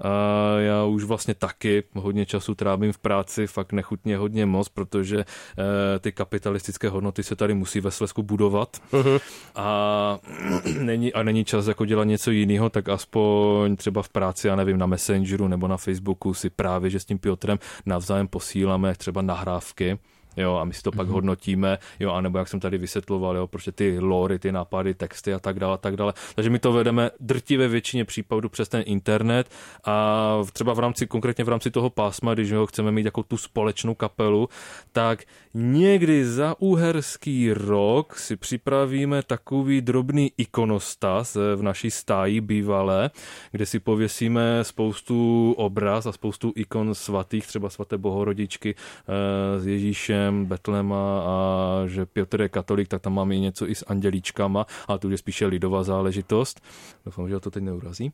[0.00, 5.18] A já už vlastně taky hodně času trávím v práci, fakt nechutně hodně moc, protože
[5.18, 8.82] e, ty kapitalistické hodnoty se tady musí ve Slesku budovat.
[8.92, 9.20] Uh-huh.
[9.54, 10.18] A,
[10.80, 14.78] není, a není čas jako dělat něco jiného, tak aspoň třeba v práci, já nevím,
[14.78, 19.98] na Messengeru nebo na Facebooku si právě, že s tím Piotrem navzájem posíláme třeba nahrávky
[20.36, 20.96] jo, a my si to mm-hmm.
[20.96, 21.14] pak mhm.
[21.14, 25.38] hodnotíme, jo, anebo jak jsem tady vysvětloval, jo, prostě ty lory, ty nápady, texty a
[25.38, 26.12] tak dále, a tak dále.
[26.34, 29.50] Takže my to vedeme drtivé většině případů přes ten internet
[29.84, 33.36] a třeba v rámci, konkrétně v rámci toho pásma, když ho chceme mít jako tu
[33.36, 34.48] společnou kapelu,
[34.92, 43.10] tak někdy za úherský rok si připravíme takový drobný ikonostas v naší stáji bývalé,
[43.52, 50.46] kde si pověsíme spoustu obraz a spoustu ikon svatých, třeba svaté bohorodičky eh, s Ježíšem,
[50.46, 54.98] Betlema a že Piotr je katolík, tak tam máme i něco i s andělíčkama, ale
[54.98, 56.60] to už je spíše lidová záležitost.
[57.04, 58.12] Doufám, že to teď neurazí.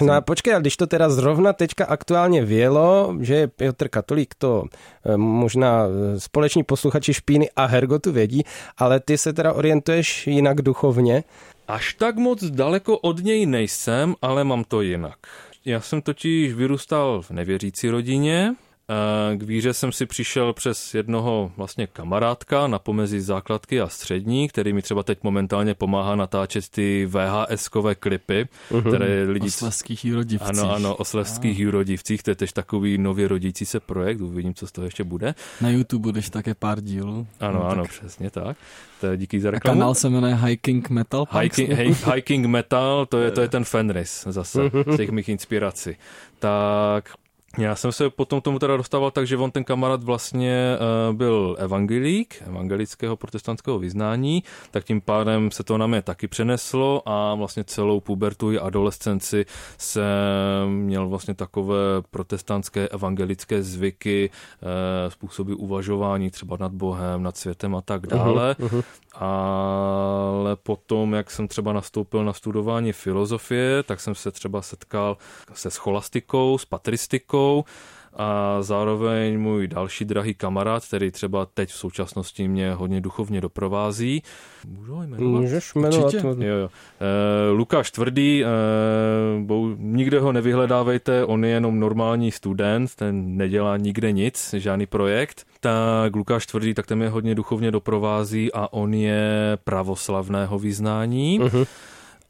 [0.00, 4.64] No a počkej, když to teda zrovna teďka aktuálně vělo, že je Piotr Katolík, to
[5.04, 8.42] eh, možná eh, společní posluchači Špíny a Hergotu vědí,
[8.78, 11.24] ale ty se teda orientuješ jinak duchovně.
[11.68, 15.16] Až tak moc daleko od něj nejsem, ale mám to jinak.
[15.64, 18.54] Já jsem totiž vyrůstal v nevěřící rodině,
[19.36, 24.72] k víře jsem si přišel přes jednoho vlastně kamarádka na pomezí základky a střední, který
[24.72, 28.88] mi třeba teď momentálně pomáhá natáčet ty VHS-kové klipy, uh-huh.
[28.88, 29.46] které lidi...
[29.46, 30.48] O sleských jurodivcích.
[30.48, 31.62] Ano, ano, o sleských ah.
[31.62, 35.34] jurodivcích, to je tež takový nově rodící se projekt, uvidím, co z toho ještě bude.
[35.60, 37.26] Na YouTube budeš také pár dílů.
[37.40, 37.90] Ano, no, ano, tak...
[37.90, 38.56] přesně tak.
[39.00, 39.80] To je díky za reklamu.
[39.80, 41.70] A kanál se jmenuje Hiking Metal Hiking,
[42.14, 45.96] Hiking Metal, to je, to je ten Fenris zase, z těch mých inspirací.
[46.38, 47.14] Tak
[47.58, 51.56] já jsem se potom tomu teda dostával tak, že on ten kamarád vlastně uh, byl
[51.58, 57.64] evangelík, evangelického protestantského vyznání, tak tím pádem se to na mě taky přeneslo a vlastně
[57.64, 59.46] celou pubertu i adolescenci
[59.78, 61.76] jsem měl vlastně takové
[62.10, 64.30] protestantské evangelické zvyky,
[64.62, 64.68] uh,
[65.12, 68.56] způsoby uvažování třeba nad Bohem, nad světem a tak dále.
[68.58, 68.84] Uh-huh, uh-huh.
[69.14, 75.16] Ale potom, jak jsem třeba nastoupil na studování filozofie, tak jsem se třeba setkal
[75.54, 77.64] se scholastikou, s patristikou, muzikou
[78.16, 84.22] a zároveň můj další drahý kamarád, který třeba teď v současnosti mě hodně duchovně doprovází.
[84.66, 85.40] Můžu ho jmenovat?
[85.40, 86.14] Můžeš jmenovat.
[86.14, 86.68] Jo, jo.
[87.00, 88.48] E, Lukáš Tvrdý, e,
[89.40, 95.46] bou, nikde ho nevyhledávejte, on je jenom normální student, ten nedělá nikde nic, žádný projekt.
[95.60, 101.40] Tak Lukáš Tvrdý, tak ten mě hodně duchovně doprovází a on je pravoslavného vyznání.
[101.40, 101.66] Uh-huh.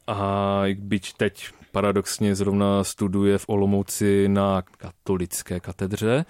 [0.07, 6.25] A byť teď paradoxně zrovna studuje v Olomouci na katolické katedře,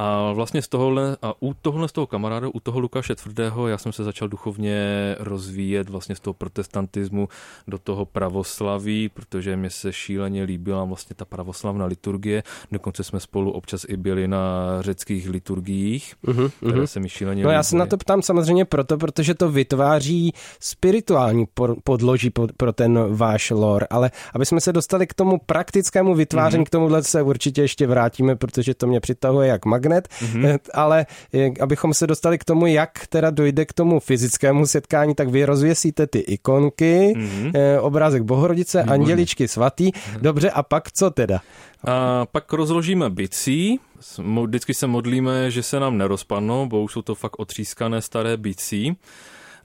[0.00, 3.78] a vlastně z tohohle, a u tohohle z toho kamaráda, u toho Lukáše Tvrdého, já
[3.78, 7.28] jsem se začal duchovně rozvíjet vlastně z toho protestantismu
[7.68, 12.42] do toho pravoslaví, protože mě se šíleně líbila vlastně ta pravoslavná liturgie.
[12.72, 16.84] Dokonce jsme spolu občas i byli na řeckých liturgiích, uh-huh, které uh-huh.
[16.84, 21.44] se mi šíleně No já se na to ptám samozřejmě proto, protože to vytváří spirituální
[21.84, 26.66] podloží pro ten váš lore, ale aby jsme se dostali k tomu praktickému vytváření, uh-huh.
[26.66, 30.58] k tomuhle se určitě ještě vrátíme, protože to mě přitahuje jak magnet magnet, mm-hmm.
[30.74, 35.28] ale eh, abychom se dostali k tomu, jak teda dojde k tomu fyzickému setkání, tak
[35.28, 37.52] vy rozvěsíte ty ikonky, mm-hmm.
[37.80, 38.94] obrázek Bohorodice, Výborně.
[38.94, 39.90] anděličky svatý.
[39.90, 40.20] Mm-hmm.
[40.20, 41.40] Dobře, a pak co teda?
[41.84, 43.80] A pak rozložíme bicí,
[44.46, 48.96] vždycky se modlíme, že se nám nerozpadnou, bo už jsou to fakt otřískané staré bicí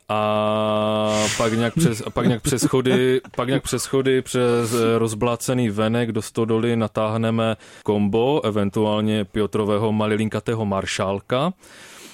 [0.10, 4.98] a pak nějak přes, a pak nějak přes schody, pak nějak přes schody, přes eh,
[4.98, 11.54] rozblácený venek do stodoly natáhneme kombo, eventuálně Piotrového malilinkatého maršálka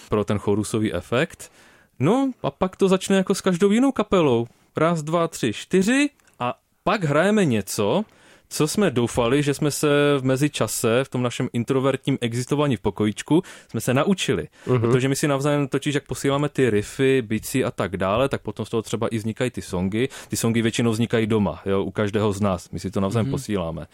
[0.10, 1.52] pro ten chorusový efekt.
[2.00, 4.48] No a pak to začne jako s každou jinou kapelou.
[4.78, 8.04] Raz, dva, tři, čtyři a pak hrajeme něco,
[8.52, 9.88] co jsme doufali, že jsme se
[10.20, 14.48] v mezičase, v tom našem introvertním existování v pokojičku, jsme se naučili.
[14.68, 14.80] Uh-huh.
[14.80, 18.66] Protože my si navzájem totiž, jak posíláme ty riffy, bici a tak dále, tak potom
[18.66, 20.10] z toho třeba i vznikají ty songy.
[20.28, 22.70] Ty songy většinou vznikají doma, jo, u každého z nás.
[22.70, 23.32] My si to navzájem uh-huh.
[23.32, 23.88] posíláme.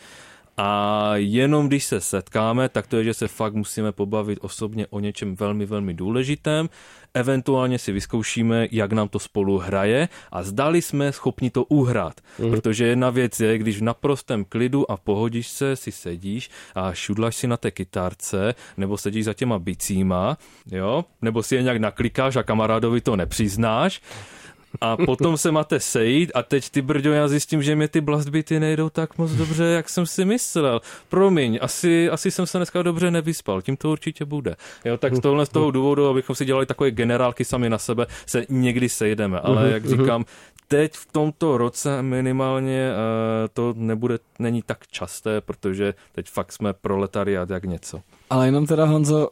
[0.58, 5.00] A jenom když se setkáme, tak to je, že se fakt musíme pobavit osobně o
[5.00, 6.70] něčem velmi, velmi důležitém.
[7.14, 12.22] Eventuálně si vyzkoušíme, jak nám to spolu hraje a zdali jsme schopni to uhrát.
[12.40, 12.52] Mm.
[12.52, 17.36] Protože jedna věc je, když v naprostém klidu a v pohodičce si sedíš a šudlaš
[17.36, 20.38] si na té kytárce, nebo sedíš za těma bicíma,
[20.72, 24.02] jo, nebo si je nějak naklikáš a kamarádovi to nepřiznáš,
[24.82, 28.60] a potom se máte sejít a teď ty brďo, já zjistím, že mi ty blastbity
[28.60, 30.82] nejdou tak moc dobře, jak jsem si myslel.
[31.10, 34.56] Promiň, asi, asi jsem se dneska dobře nevyspal, tím to určitě bude.
[34.86, 38.06] Jo, tak z tohohle z toho důvodu, abychom si dělali takové generálky sami na sebe,
[38.26, 40.26] se někdy sejdeme, ale jak říkám,
[40.68, 46.74] teď v tomto roce minimálně eh, to nebude, není tak časté, protože teď fakt jsme
[46.74, 48.02] proletariat jak něco.
[48.30, 49.30] Ale jenom teda Honzo,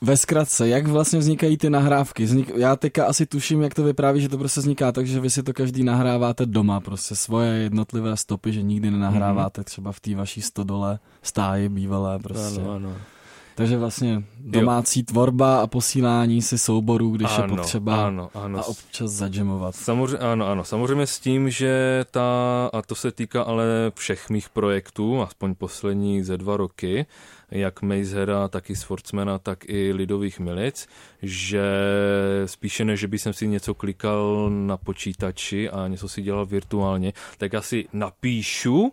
[0.00, 2.24] ve zkratce, jak vlastně vznikají ty nahrávky?
[2.24, 5.42] Vznik, já teďka asi tuším, jak to vypráví, že to prostě vzniká takže vy si
[5.42, 9.64] to každý nahráváte doma, prostě svoje jednotlivé stopy, že nikdy nenahráváte mm-hmm.
[9.64, 12.60] třeba v té vaší stodole stáji bývalé prostě.
[12.60, 12.96] Ano, ano.
[13.54, 15.04] Takže vlastně domácí jo.
[15.08, 18.58] tvorba a posílání si souborů, když ano, je potřeba ano, ano.
[18.58, 19.74] a občas zadžemovat.
[19.74, 24.48] Samozřejmě, ano, ano, samozřejmě s tím, že ta, a to se týká ale všech mých
[24.48, 27.06] projektů, aspoň poslední ze dva roky,
[27.50, 30.88] jak Mazera, tak i Sportsmana, tak i Lidových milic,
[31.22, 31.62] že
[32.46, 37.54] spíše než, že bych si něco klikal na počítači a něco si dělal virtuálně, tak
[37.54, 38.90] asi napíšu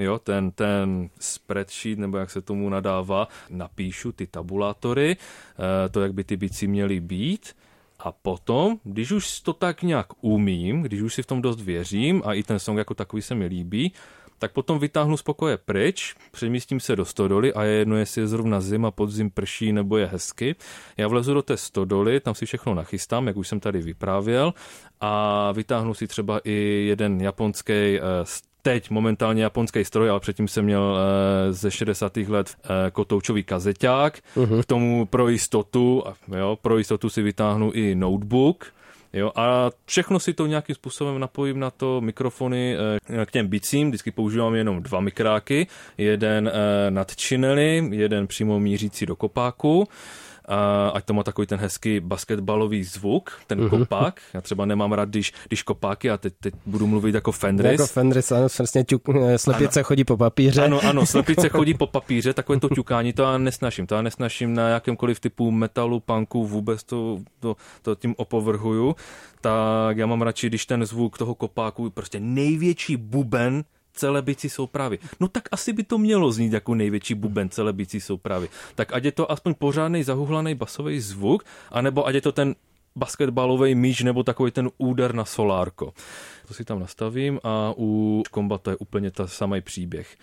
[0.00, 6.12] jo, ten, ten spreadsheet, nebo jak se tomu nadává, napíšu ty tabulátory, eh, to, jak
[6.12, 7.56] by ty bicí měly být,
[7.98, 12.22] a potom, když už to tak nějak umím, když už si v tom dost věřím
[12.24, 13.92] a i ten song jako takový se mi líbí,
[14.40, 18.26] tak potom vytáhnu z pokoje pryč, přemístím se do stodoly a je jedno, jestli je
[18.26, 20.56] zrovna zima, podzim, prší nebo je hezky.
[20.96, 24.54] Já vlezu do té stodoly, tam si všechno nachystám, jak už jsem tady vyprávěl
[25.00, 28.00] a vytáhnu si třeba i jeden japonský eh,
[28.62, 32.16] teď momentálně japonský stroj, ale předtím jsem měl e, ze 60.
[32.16, 34.18] let e, kotoučový kazeťák.
[34.36, 34.62] Uh-huh.
[34.62, 36.02] K tomu pro jistotu,
[36.36, 38.66] jo, pro jistotu si vytáhnu i notebook,
[39.12, 42.76] Jo, a všechno si to nějakým způsobem napojím na to mikrofony
[43.20, 43.88] e, k těm bicím.
[43.88, 45.66] Vždycky používám jenom dva mikráky.
[45.98, 46.52] Jeden
[46.90, 49.88] nad činely, jeden přímo mířící do kopáku
[50.94, 53.68] ať to má takový ten hezký basketbalový zvuk, ten mm-hmm.
[53.70, 54.20] kopák.
[54.34, 57.72] Já třeba nemám rád, když, když kopáky, a teď, teď budu mluvit jako Fendris.
[57.72, 59.84] Jako Fendris, ano, přesně ťuk, eh, slepice ano.
[59.84, 60.64] chodí po papíře.
[60.64, 63.86] Ano, ano, slepice chodí po papíře, takové to ťukání, to já nesnaším.
[63.86, 68.96] To já nesnaším na jakémkoliv typu metalu, punku, vůbec to, to, to tím opovrhuju.
[69.40, 73.64] Tak já mám radši, když ten zvuk toho kopáku, prostě největší buben
[74.00, 74.98] celé bicí soupravy.
[75.20, 78.48] No tak asi by to mělo znít jako největší buben celé bicí soupravy.
[78.74, 82.54] Tak ať je to aspoň pořádný zahuhlaný basový zvuk, anebo ať je to ten
[82.96, 85.92] basketbalový míč nebo takový ten úder na solárko.
[86.48, 90.16] To si tam nastavím a u kombata je úplně ta samý příběh.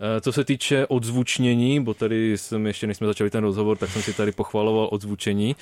[0.00, 3.90] Eh, co se týče odzvučnění, bo tady jsem ještě než jsme začali ten rozhovor, tak
[3.90, 5.56] jsem si tady pochvaloval odzvučení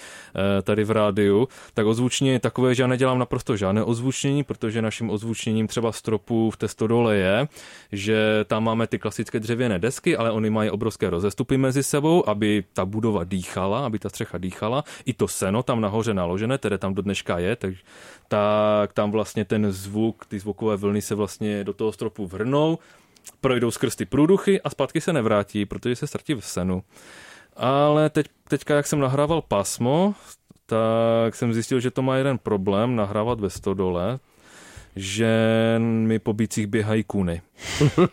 [0.58, 4.82] eh, tady v rádiu, tak odzvučnění je takové, že já nedělám naprosto žádné odzvučnění, protože
[4.82, 7.48] naším odzvučněním třeba stropu v testodole je,
[7.92, 12.64] že tam máme ty klasické dřevěné desky, ale oni mají obrovské rozestupy mezi sebou, aby
[12.72, 14.84] ta budova dýchala, aby ta střecha dýchala.
[15.04, 17.74] I to seno tam nahoře naložené, které tam do dneška je, tak,
[18.28, 22.78] tak tam vlastně ten zvuk, ty zvukové vlny se vlastně do toho stropu vrnou,
[23.40, 26.82] projdou skrz ty průduchy a zpátky se nevrátí, protože se ztratí v senu.
[27.56, 30.14] Ale teď, teďka, jak jsem nahrával pasmo,
[30.66, 34.18] tak jsem zjistil, že to má jeden problém nahrávat ve stodole,
[34.98, 35.28] že
[35.78, 37.40] mi po bících běhají kůny.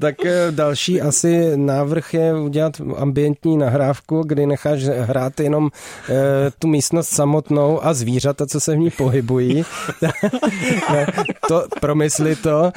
[0.00, 5.70] tak eh, další asi návrh je udělat ambientní nahrávku, kdy necháš hrát jenom
[6.08, 9.64] e, tu místnost samotnou a zvířata, co se v ní pohybují.
[11.48, 12.72] to, promysli to.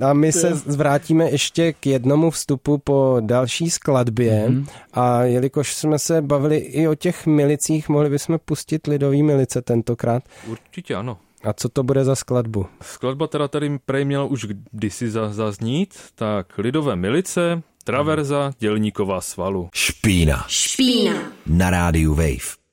[0.00, 4.48] A my se vrátíme ještě k jednomu vstupu po další skladbě.
[4.48, 4.66] Mm-hmm.
[4.92, 10.22] A jelikož jsme se bavili i o těch milicích, mohli bychom pustit lidový milice tentokrát.
[10.46, 11.18] Určitě ano.
[11.46, 12.66] A co to bude za skladbu?
[12.82, 19.68] Skladba teda tady prej měla už kdysi zaznít, tak Lidové milice, Traverza, Dělníková svalu.
[19.74, 20.44] Špína.
[20.48, 21.12] Špína.
[21.46, 22.65] Na rádiu Wave.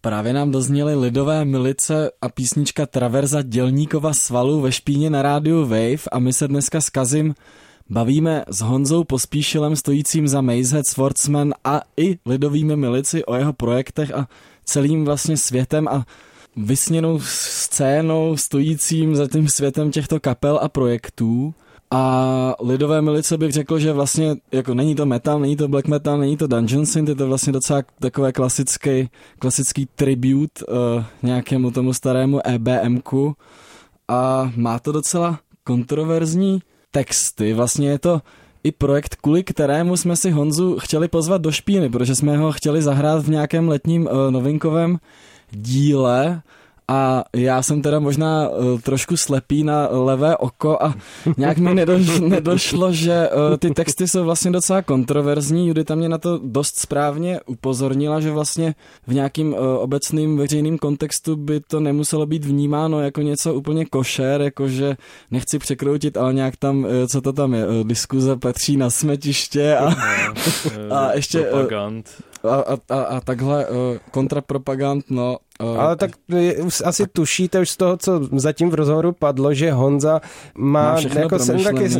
[0.00, 6.08] Právě nám dozněly lidové milice a písnička Traverza Dělníkova svalu ve špíně na rádiu Wave
[6.12, 7.34] a my se dneska s Kazim
[7.90, 14.14] bavíme s Honzou Pospíšilem stojícím za Mazehead Swordsman a i lidovými milici o jeho projektech
[14.14, 14.28] a
[14.64, 16.06] celým vlastně světem a
[16.56, 21.54] vysněnou scénou stojícím za tím světem těchto kapel a projektů.
[21.90, 26.18] A lidové milice bych řekl, že vlastně jako není to metal, není to black metal,
[26.18, 31.92] není to dungeon synth, je to vlastně docela takové klasický, klasický tribute uh, nějakému tomu
[31.92, 33.36] starému EBMku
[34.08, 37.52] a má to docela kontroverzní texty.
[37.52, 38.22] Vlastně je to
[38.64, 42.82] i projekt, kvůli kterému jsme si Honzu chtěli pozvat do špíny, protože jsme ho chtěli
[42.82, 44.98] zahrát v nějakém letním uh, novinkovém
[45.50, 46.42] díle
[46.88, 50.94] a já jsem teda možná uh, trošku slepý na levé oko a
[51.36, 55.68] nějak mi nedoš, nedošlo, že uh, ty texty jsou vlastně docela kontroverzní.
[55.68, 58.74] Judita mě na to dost správně upozornila, že vlastně
[59.06, 64.40] v nějakým uh, obecným veřejným kontextu by to nemuselo být vnímáno jako něco úplně košer,
[64.40, 64.96] jakože
[65.30, 69.76] nechci překroutit, ale nějak tam, uh, co to tam je, uh, diskuze patří na smetiště
[69.76, 69.94] a,
[70.90, 71.40] a ještě...
[71.40, 72.10] Propagand.
[72.42, 73.76] A, a, a, a takhle uh,
[74.10, 76.10] kontrapropagand, no Uh, Ale tak
[76.62, 80.20] už asi tušíte už z toho, co zatím v rozhovoru padlo, že Honza
[80.54, 81.90] má, má jako jsem taky,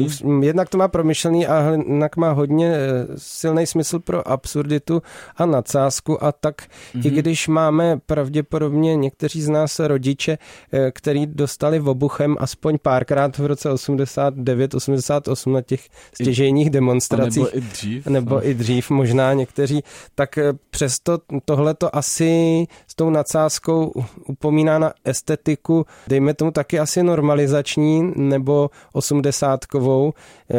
[0.41, 5.03] jednak to má promyšlený a jednak má hodně eh, silný smysl pro absurditu
[5.37, 7.07] a nadsázku a tak mm-hmm.
[7.07, 10.39] i když máme pravděpodobně někteří z nás rodiče,
[10.73, 17.43] eh, který dostali v obuchem aspoň párkrát v roce 89-88 na těch stěžejních demonstracích.
[17.43, 18.07] A nebo i dřív.
[18.07, 18.49] Nebo no.
[18.49, 19.83] i dřív možná někteří,
[20.15, 22.67] tak eh, přesto tohle to asi
[22.99, 23.93] tou nadsázkou
[24.27, 30.13] upomíná na estetiku, dejme tomu taky asi normalizační nebo osmdesátkovou.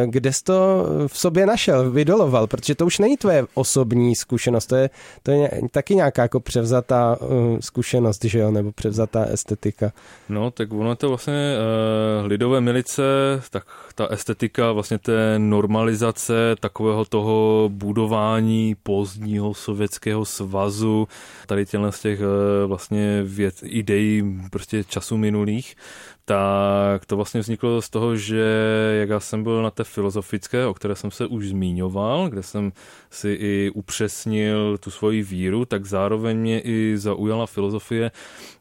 [0.06, 2.48] Kde jsi to v sobě našel, vydoloval?
[2.48, 4.90] Protože to už není tvoje osobní zkušenost, to je,
[5.24, 9.92] to je taky nějaká jako převzatá uh, zkušenost, že jo, nebo převzatá estetika.
[10.30, 11.56] No, tak ono to vlastně
[12.22, 13.04] uh, lidové milice,
[13.50, 13.64] tak
[14.00, 21.08] ta estetika vlastně té normalizace takového toho budování pozdního sovětského svazu,
[21.48, 22.26] tady těchto z těch uh,
[22.68, 25.76] vlastně věd, ideí prostě času minulých,
[26.30, 28.46] tak to vlastně vzniklo z toho, že
[29.00, 32.72] jak já jsem byl na té filozofické, o které jsem se už zmiňoval, kde jsem
[33.10, 38.12] si i upřesnil tu svoji víru, tak zároveň mě i zaujala filozofie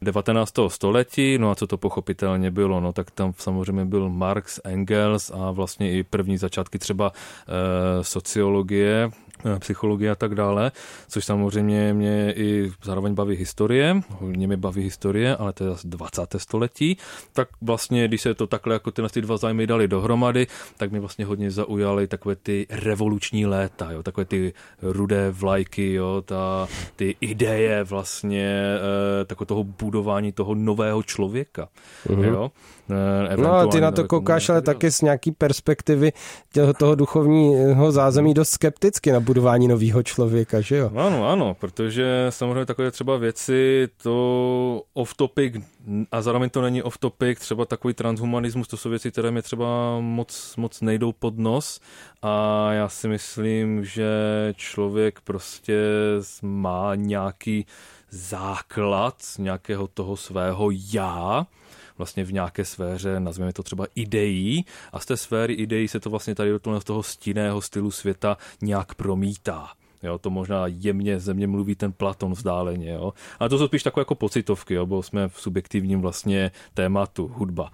[0.01, 0.53] 19.
[0.67, 5.51] století, no a co to pochopitelně bylo, no tak tam samozřejmě byl Marx, Engels a
[5.51, 9.11] vlastně i první začátky třeba e, sociologie,
[9.59, 10.71] psychologie a tak dále,
[11.07, 15.87] což samozřejmě mě i zároveň baví historie, hodně mi baví historie, ale to je zase
[15.87, 16.35] 20.
[16.37, 16.97] století,
[17.33, 20.99] tak vlastně, když se to takhle jako tyhle ty dva zájmy dali dohromady, tak mi
[20.99, 27.15] vlastně hodně zaujaly takové ty revoluční léta, jo, takové ty rudé vlajky, jo, ta, ty
[27.21, 28.77] ideje vlastně
[29.21, 31.69] e, takové toho budování toho nového člověka,
[32.07, 32.23] mm-hmm.
[32.23, 32.51] jo.
[33.29, 36.11] E, no a ty na to koukáš ale taky z nějaký perspektivy
[36.53, 40.91] toho, toho duchovního zázemí dost skepticky na budování nového člověka, že jo?
[40.95, 45.63] Ano, ano, protože samozřejmě takové třeba věci, to off-topic
[46.11, 50.55] a zároveň to není off-topic, třeba takový transhumanismus, to jsou věci, které mi třeba moc,
[50.57, 51.79] moc nejdou pod nos
[52.21, 54.09] a já si myslím, že
[54.55, 55.79] člověk prostě
[56.41, 57.65] má nějaký
[58.09, 61.47] základ nějakého toho svého já,
[61.99, 66.09] vlastně v nějaké sféře, nazveme to třeba ideí, a z té sféry ideí se to
[66.09, 69.69] vlastně tady do toho stinného stylu světa nějak promítá.
[70.03, 73.13] Jo, to možná jemně země mluví ten Platon vzdáleně, jo.
[73.39, 77.71] Ale to jsou spíš takové jako pocitovky, jo, bo jsme v subjektivním vlastně tématu, hudba.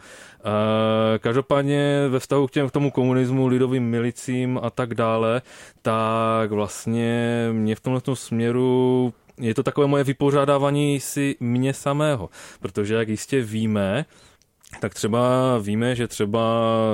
[1.16, 5.42] E, každopádně ve vztahu k, těm, k tomu komunismu, lidovým milicím a tak dále,
[5.82, 12.30] tak vlastně mě v tomto směru je to takové moje vypořádávání si mě samého,
[12.60, 14.06] protože jak jistě víme,
[14.80, 16.42] tak třeba víme, že třeba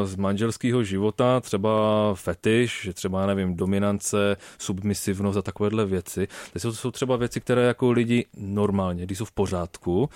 [0.04, 1.72] z manželského života, třeba
[2.16, 7.62] fetiš, že třeba, nevím, dominance, submisivnost a takovéhle věci, to jsou, jsou třeba věci, které
[7.62, 10.10] jako lidi normálně, když jsou v pořádku,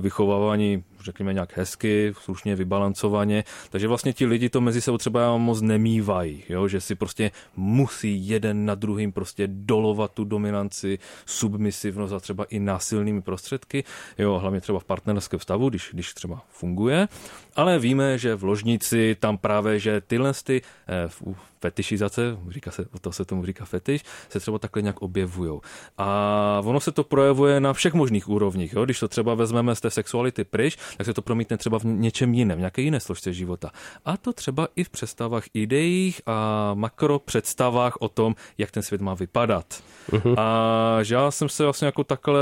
[0.00, 3.44] vychovávání řekněme nějak hezky, slušně vybalancovaně.
[3.70, 6.68] Takže vlastně ti lidi to mezi sebou třeba moc nemývají, jo?
[6.68, 12.58] že si prostě musí jeden na druhým prostě dolovat tu dominanci, submisivnost a třeba i
[12.58, 13.84] násilnými prostředky,
[14.18, 17.08] jo, hlavně třeba v partnerském stavu, když, když třeba funguje.
[17.56, 21.08] Ale víme, že v ložnici tam právě, že tyhle ty, eh,
[21.62, 25.60] fetišizace, říká se, to se tomu říká fetiš, se třeba takhle nějak objevují.
[25.98, 28.72] A ono se to projevuje na všech možných úrovních.
[28.72, 28.84] Jo?
[28.84, 32.34] Když to třeba vezmeme z té sexuality pryč, tak se to promítne třeba v něčem
[32.34, 33.70] jiném, v nějaké jiné složce života.
[34.04, 39.00] A to třeba i v představách ideích a makro představách o tom, jak ten svět
[39.00, 39.82] má vypadat.
[40.10, 40.34] Uh-huh.
[40.38, 42.40] A že já jsem se vlastně jako takhle,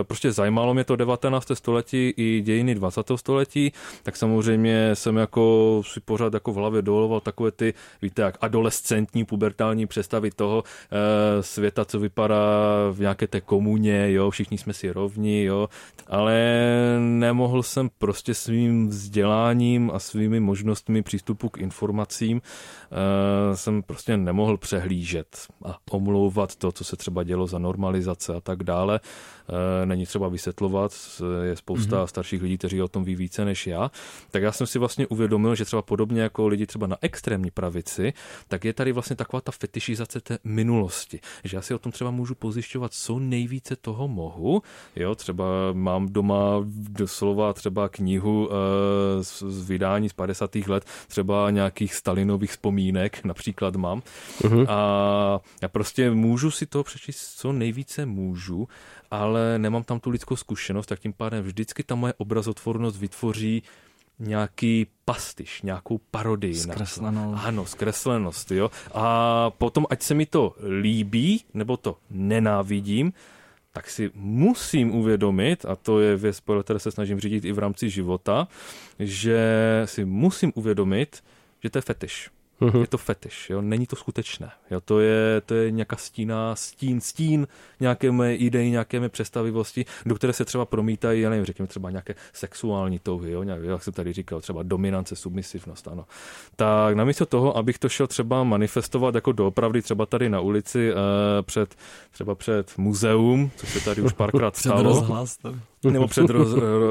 [0.00, 1.56] eh, prostě zajímalo mě to 19.
[1.56, 3.18] století i dějiny 20.
[3.18, 3.72] století,
[4.02, 9.24] tak samozřejmě jsem jako si pořád jako v hlavě doloval takové ty, víte, jak adolescentní,
[9.24, 12.44] pubertální představy toho e, světa, co vypadá
[12.92, 15.68] v nějaké té komuně, jo, všichni jsme si rovni, jo,
[16.06, 16.38] ale
[16.98, 24.56] nemohl jsem prostě svým vzděláním a svými možnostmi přístupu k informacím uh, jsem prostě nemohl
[24.56, 29.00] přehlížet a omlouvat to, co se třeba dělo za normalizace a tak dále.
[29.00, 30.92] Uh, není třeba vysvětlovat,
[31.42, 32.06] je spousta mm-hmm.
[32.06, 33.90] starších lidí, kteří o tom ví více než já.
[34.30, 38.12] Tak já jsem si vlastně uvědomil, že třeba podobně jako lidi třeba na extrémní pravici,
[38.48, 42.10] tak je tady vlastně taková ta fetišizace té minulosti, že já si o tom třeba
[42.10, 44.62] můžu pozjišťovat, co nejvíce toho mohu.
[44.96, 50.54] Jo, třeba mám doma doslova třeba knihu e, z, z vydání z 50.
[50.54, 54.02] let, třeba nějakých Stalinových vzpomínek například mám.
[54.40, 54.66] Uh-huh.
[54.68, 58.68] A já prostě můžu si to přečíst, co nejvíce můžu,
[59.10, 63.62] ale nemám tam tu lidskou zkušenost, tak tím pádem vždycky ta moje obrazotvornost vytvoří
[64.18, 66.54] nějaký pastiš, nějakou parodii.
[66.54, 67.44] Zkreslenost.
[67.44, 68.70] Ano, zkreslenost, jo.
[68.94, 73.12] A potom, ať se mi to líbí, nebo to nenávidím,
[73.72, 77.58] tak si musím uvědomit, a to je věc, podle které se snažím řídit i v
[77.58, 78.48] rámci života,
[78.98, 79.40] že
[79.84, 81.24] si musím uvědomit,
[81.62, 82.30] že to je fetiš.
[82.60, 82.80] Mm-hmm.
[82.80, 83.62] Je to fetiš, jo?
[83.62, 84.50] není to skutečné.
[84.70, 84.80] Jo?
[84.80, 87.46] To, je, to je nějaká stína, stín, stín
[87.80, 91.90] nějaké mé idei, nějaké mé představivosti, do které se třeba promítají, já nevím, řekněme třeba
[91.90, 93.42] nějaké sexuální touhy, jo?
[93.42, 96.04] Nějak, jak jsem tady říkal, třeba dominance, submisivnost, ano.
[96.56, 100.98] Tak namísto toho, abych to šel třeba manifestovat jako doopravdy třeba tady na ulici uh,
[101.42, 101.74] před,
[102.10, 104.76] třeba před muzeum, což se tady už párkrát stalo.
[104.76, 105.38] před rozhlas,
[105.84, 106.48] nebo před roz,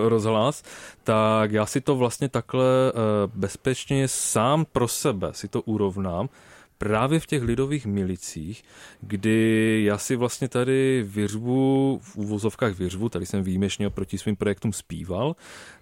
[0.08, 0.64] rozhlas,
[1.04, 3.02] tak já si to vlastně takhle uh,
[3.36, 6.30] bezpečně sám pro sebe si to urovnám
[6.78, 8.64] právě v těch lidových milicích,
[9.02, 14.74] kdy já si vlastně tady vyřvu, v úvozovkách vyřvu, tady jsem výjimečně proti svým projektům
[14.74, 15.36] zpíval,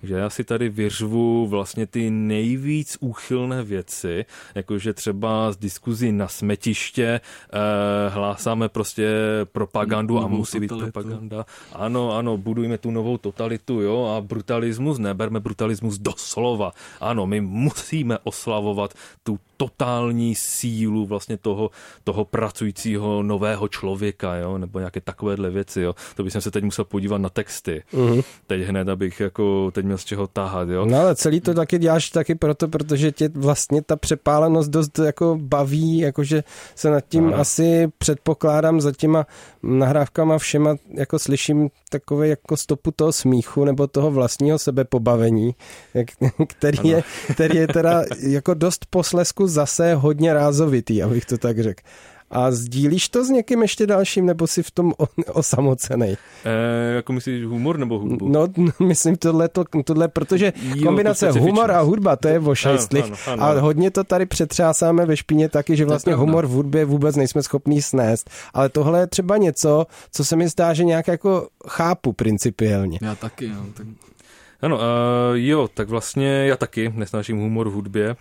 [0.03, 4.25] že já si tady vyřvu vlastně ty nejvíc úchylné věci,
[4.55, 7.21] jakože třeba z diskuzí na smetiště
[7.53, 9.09] eh, hlásáme prostě
[9.51, 11.45] propagandu a musí být propaganda.
[11.73, 16.71] Ano, ano, budujeme tu novou totalitu, jo, a brutalismus, neberme brutalismus doslova.
[17.01, 18.93] Ano, my musíme oslavovat
[19.23, 21.69] tu totální sílu vlastně toho,
[22.03, 25.95] toho pracujícího nového člověka, jo, nebo nějaké takovéhle věci, jo.
[26.15, 27.83] To bych se teď musel podívat na texty.
[27.93, 28.23] Uh-huh.
[28.47, 30.85] Teď hned, abych jako teď měl z čeho tahat, jo.
[30.85, 35.37] No ale celý to taky děláš taky proto, protože tě vlastně ta přepálenost dost jako
[35.41, 36.43] baví, jakože
[36.75, 37.41] se nad tím Aha.
[37.41, 39.25] asi předpokládám za těma
[39.63, 45.55] nahrávkama všema, jako slyším takové jako stopu toho smíchu nebo toho vlastního sebepobavení,
[46.47, 47.03] který je,
[47.33, 51.83] který je teda jako dost poslesku zase hodně rázovitý, abych to tak řekl.
[52.31, 54.93] A sdílíš to s někým ještě dalším, nebo si v tom
[55.33, 56.17] osamocený?
[56.45, 58.29] E, jako myslíš humor nebo hudbu?
[58.29, 58.47] No,
[58.79, 62.53] myslím tohle, to, tohle protože jo, kombinace humor a hudba, to je o
[63.39, 67.43] A hodně to tady přetřásáme ve špině taky, že vlastně humor v hudbě vůbec nejsme
[67.43, 68.29] schopní snést.
[68.53, 72.99] Ale tohle je třeba něco, co se mi zdá, že nějak jako chápu principiálně.
[73.01, 73.65] Já taky, jo.
[73.73, 73.87] Tak...
[74.61, 74.81] Ano, uh,
[75.33, 78.15] jo, tak vlastně já taky nesnáším humor v hudbě.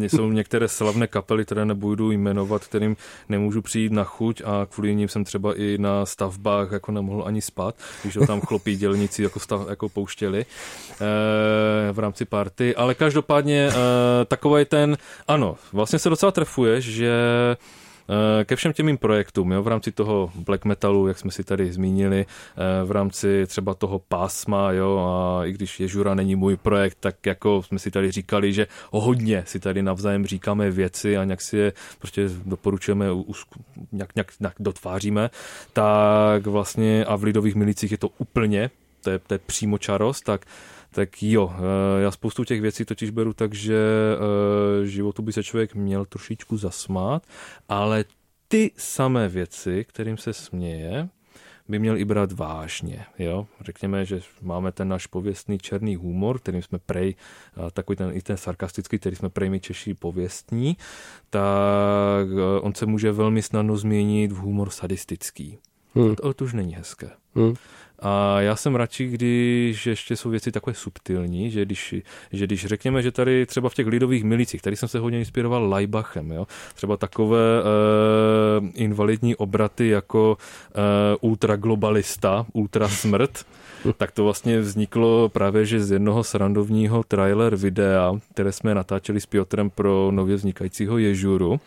[0.00, 2.96] Jsou některé slavné kapely, které nebudu jmenovat, kterým
[3.28, 7.42] nemůžu přijít na chuť a kvůli ním jsem třeba i na stavbách jako nemohl ani
[7.42, 10.44] spát, když ho tam chlopí dělníci jako, stav, jako pouštěli e,
[11.92, 12.76] v rámci party.
[12.76, 13.72] Ale každopádně e,
[14.24, 14.96] takový ten,
[15.28, 17.12] ano, vlastně se docela trefuje, že
[17.52, 17.81] Eh,
[18.44, 21.72] ke všem těm mým projektům, jo, v rámci toho black metalu, jak jsme si tady
[21.72, 26.98] zmínili, eh, v rámci třeba toho pásma, jo, a i když Ježura není můj projekt,
[27.00, 31.40] tak jako jsme si tady říkali, že hodně si tady navzájem říkáme věci a nějak
[31.40, 33.06] si je prostě doporučujeme,
[33.92, 35.30] nějak, nějak, nějak dotváříme,
[35.72, 38.70] tak vlastně a v lidových milicích je to úplně,
[39.02, 40.46] to je, to je přímo čarost, tak
[40.92, 43.76] tak jo, eh, já spoustu těch věcí totiž beru tak, že
[44.14, 47.26] eh, životu by se člověk měl trošičku zasmát,
[47.68, 48.04] ale
[48.48, 51.08] ty samé věci, kterým se směje,
[51.68, 53.04] by měl i brát vážně.
[53.18, 53.46] Jo?
[53.60, 57.14] Řekněme, že máme ten náš pověstný černý humor, kterým jsme prej,
[57.72, 60.76] takový ten, i ten sarkastický, který jsme prej my Češi pověstní,
[61.30, 65.58] tak eh, on se může velmi snadno změnit v humor sadistický.
[65.94, 66.14] Hmm.
[66.14, 67.10] To, to už není hezké.
[67.34, 67.54] Hmm.
[68.02, 71.94] A já jsem radši, když ještě jsou věci takové subtilní, že když,
[72.32, 75.68] že když řekněme, že tady třeba v těch lidových milicích, tady jsem se hodně inspiroval
[75.68, 76.46] Lajbachem, jo?
[76.74, 80.36] třeba takové uh, invalidní obraty jako
[81.20, 83.46] uh, ultraglobalista, ultrasmrt,
[83.96, 89.26] tak to vlastně vzniklo právě, že z jednoho srandovního trailer videa, které jsme natáčeli s
[89.26, 91.60] Piotrem pro nově vznikajícího Ježuru,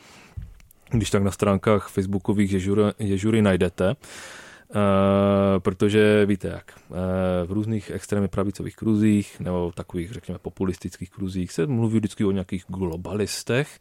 [0.90, 3.96] když tak na stránkách facebookových Ježury, Ježury najdete,
[4.76, 6.97] Uh, protože víte jak, uh,
[7.45, 12.65] v různých extrémně pravicových kruzích nebo takových, řekněme, populistických kruzích se mluví vždycky o nějakých
[12.67, 13.80] globalistech.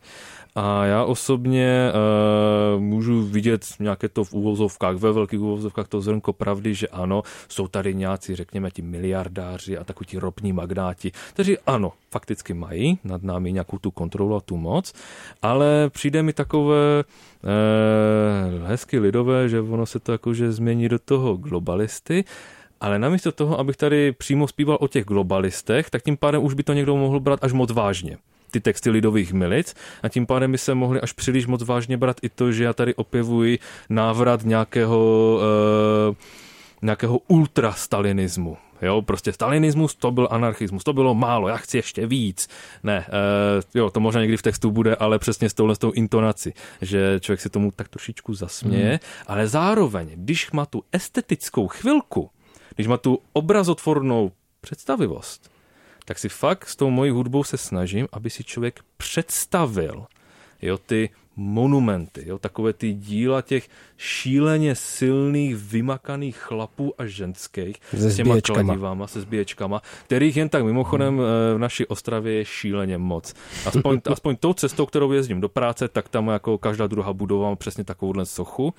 [0.55, 6.33] A já osobně uh, můžu vidět nějaké to v úvozovkách, ve velkých úvozovkách to zrnko
[6.33, 11.93] pravdy, že ano, jsou tady nějací, řekněme, ti miliardáři a takoví ropní magnáti, kteří ano,
[12.11, 14.93] fakticky mají nad námi nějakou tu kontrolu a tu moc,
[15.43, 17.05] ale přijde mi takové
[17.45, 22.25] eh, hezky lidové, že ono se to jakože změní do toho globalisty,
[22.81, 26.63] ale namísto toho, abych tady přímo zpíval o těch globalistech, tak tím pádem už by
[26.63, 28.17] to někdo mohl brát až moc vážně
[28.55, 32.17] ty texty lidových milic a tím pádem by se mohli až příliš moc vážně brát
[32.23, 33.59] i to, že já tady opěvuji
[33.91, 35.39] návrat nějakého,
[36.09, 36.15] uh,
[36.83, 38.57] nějakého ultrastalinismu.
[38.85, 42.49] Jo, prostě stalinismus to byl anarchismus, to bylo málo, já chci ještě víc.
[42.83, 45.93] Ne, uh, jo, to možná někdy v textu bude, ale přesně s touhle s tou
[45.93, 48.99] intonací, že člověk si tomu tak trošičku zasměje, mm.
[49.27, 52.31] ale zároveň, když má tu estetickou chvilku,
[52.75, 55.51] když má tu obrazotvornou představivost,
[56.05, 60.07] tak si fakt s tou mojí hudbou se snažím, aby si člověk představil
[60.63, 68.11] jo, ty monumenty, jo, takové ty díla těch šíleně silných, vymakaných chlapů a ženských se
[68.11, 71.27] s těma kladivama, se zbíječkama, kterých jen tak mimochodem hmm.
[71.55, 73.35] v naší Ostravě je šíleně moc.
[73.67, 77.57] Aspoň, aspoň tou cestou, kterou jezdím do práce, tak tam jako každá druhá budova má
[77.57, 78.75] přesně takovouhle sochu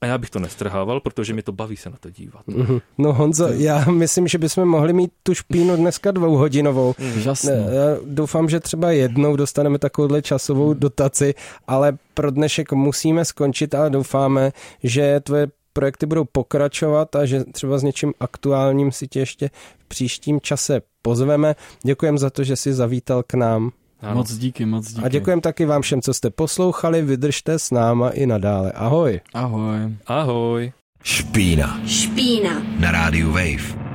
[0.00, 2.46] a já bych to nestrhával, protože mi to baví se na to dívat.
[2.46, 2.78] Mhm.
[2.98, 6.94] No Honzo, já myslím, že bychom mohli mít tu špínu dneska dvouhodinovou.
[7.16, 7.52] Úžasně.
[7.52, 11.34] Já doufám, že třeba jednou dostaneme takovouhle časovou dotaci,
[11.66, 17.78] ale pro dnešek musíme skončit, ale doufáme, že tvoje projekty budou pokračovat a že třeba
[17.78, 21.54] s něčím aktuálním si tě ještě v příštím čase pozveme.
[21.82, 23.70] Děkujem za to, že jsi zavítal k nám.
[24.02, 24.14] Ano.
[24.14, 25.04] Moc díky, moc díky.
[25.04, 28.72] A děkujem taky vám všem, co jste poslouchali, vydržte s náma i nadále.
[28.72, 29.20] Ahoj.
[29.34, 29.78] Ahoj.
[30.06, 30.72] Ahoj.
[31.02, 31.80] Špína.
[31.86, 32.62] Špína.
[32.78, 33.89] Na rádiu Wave.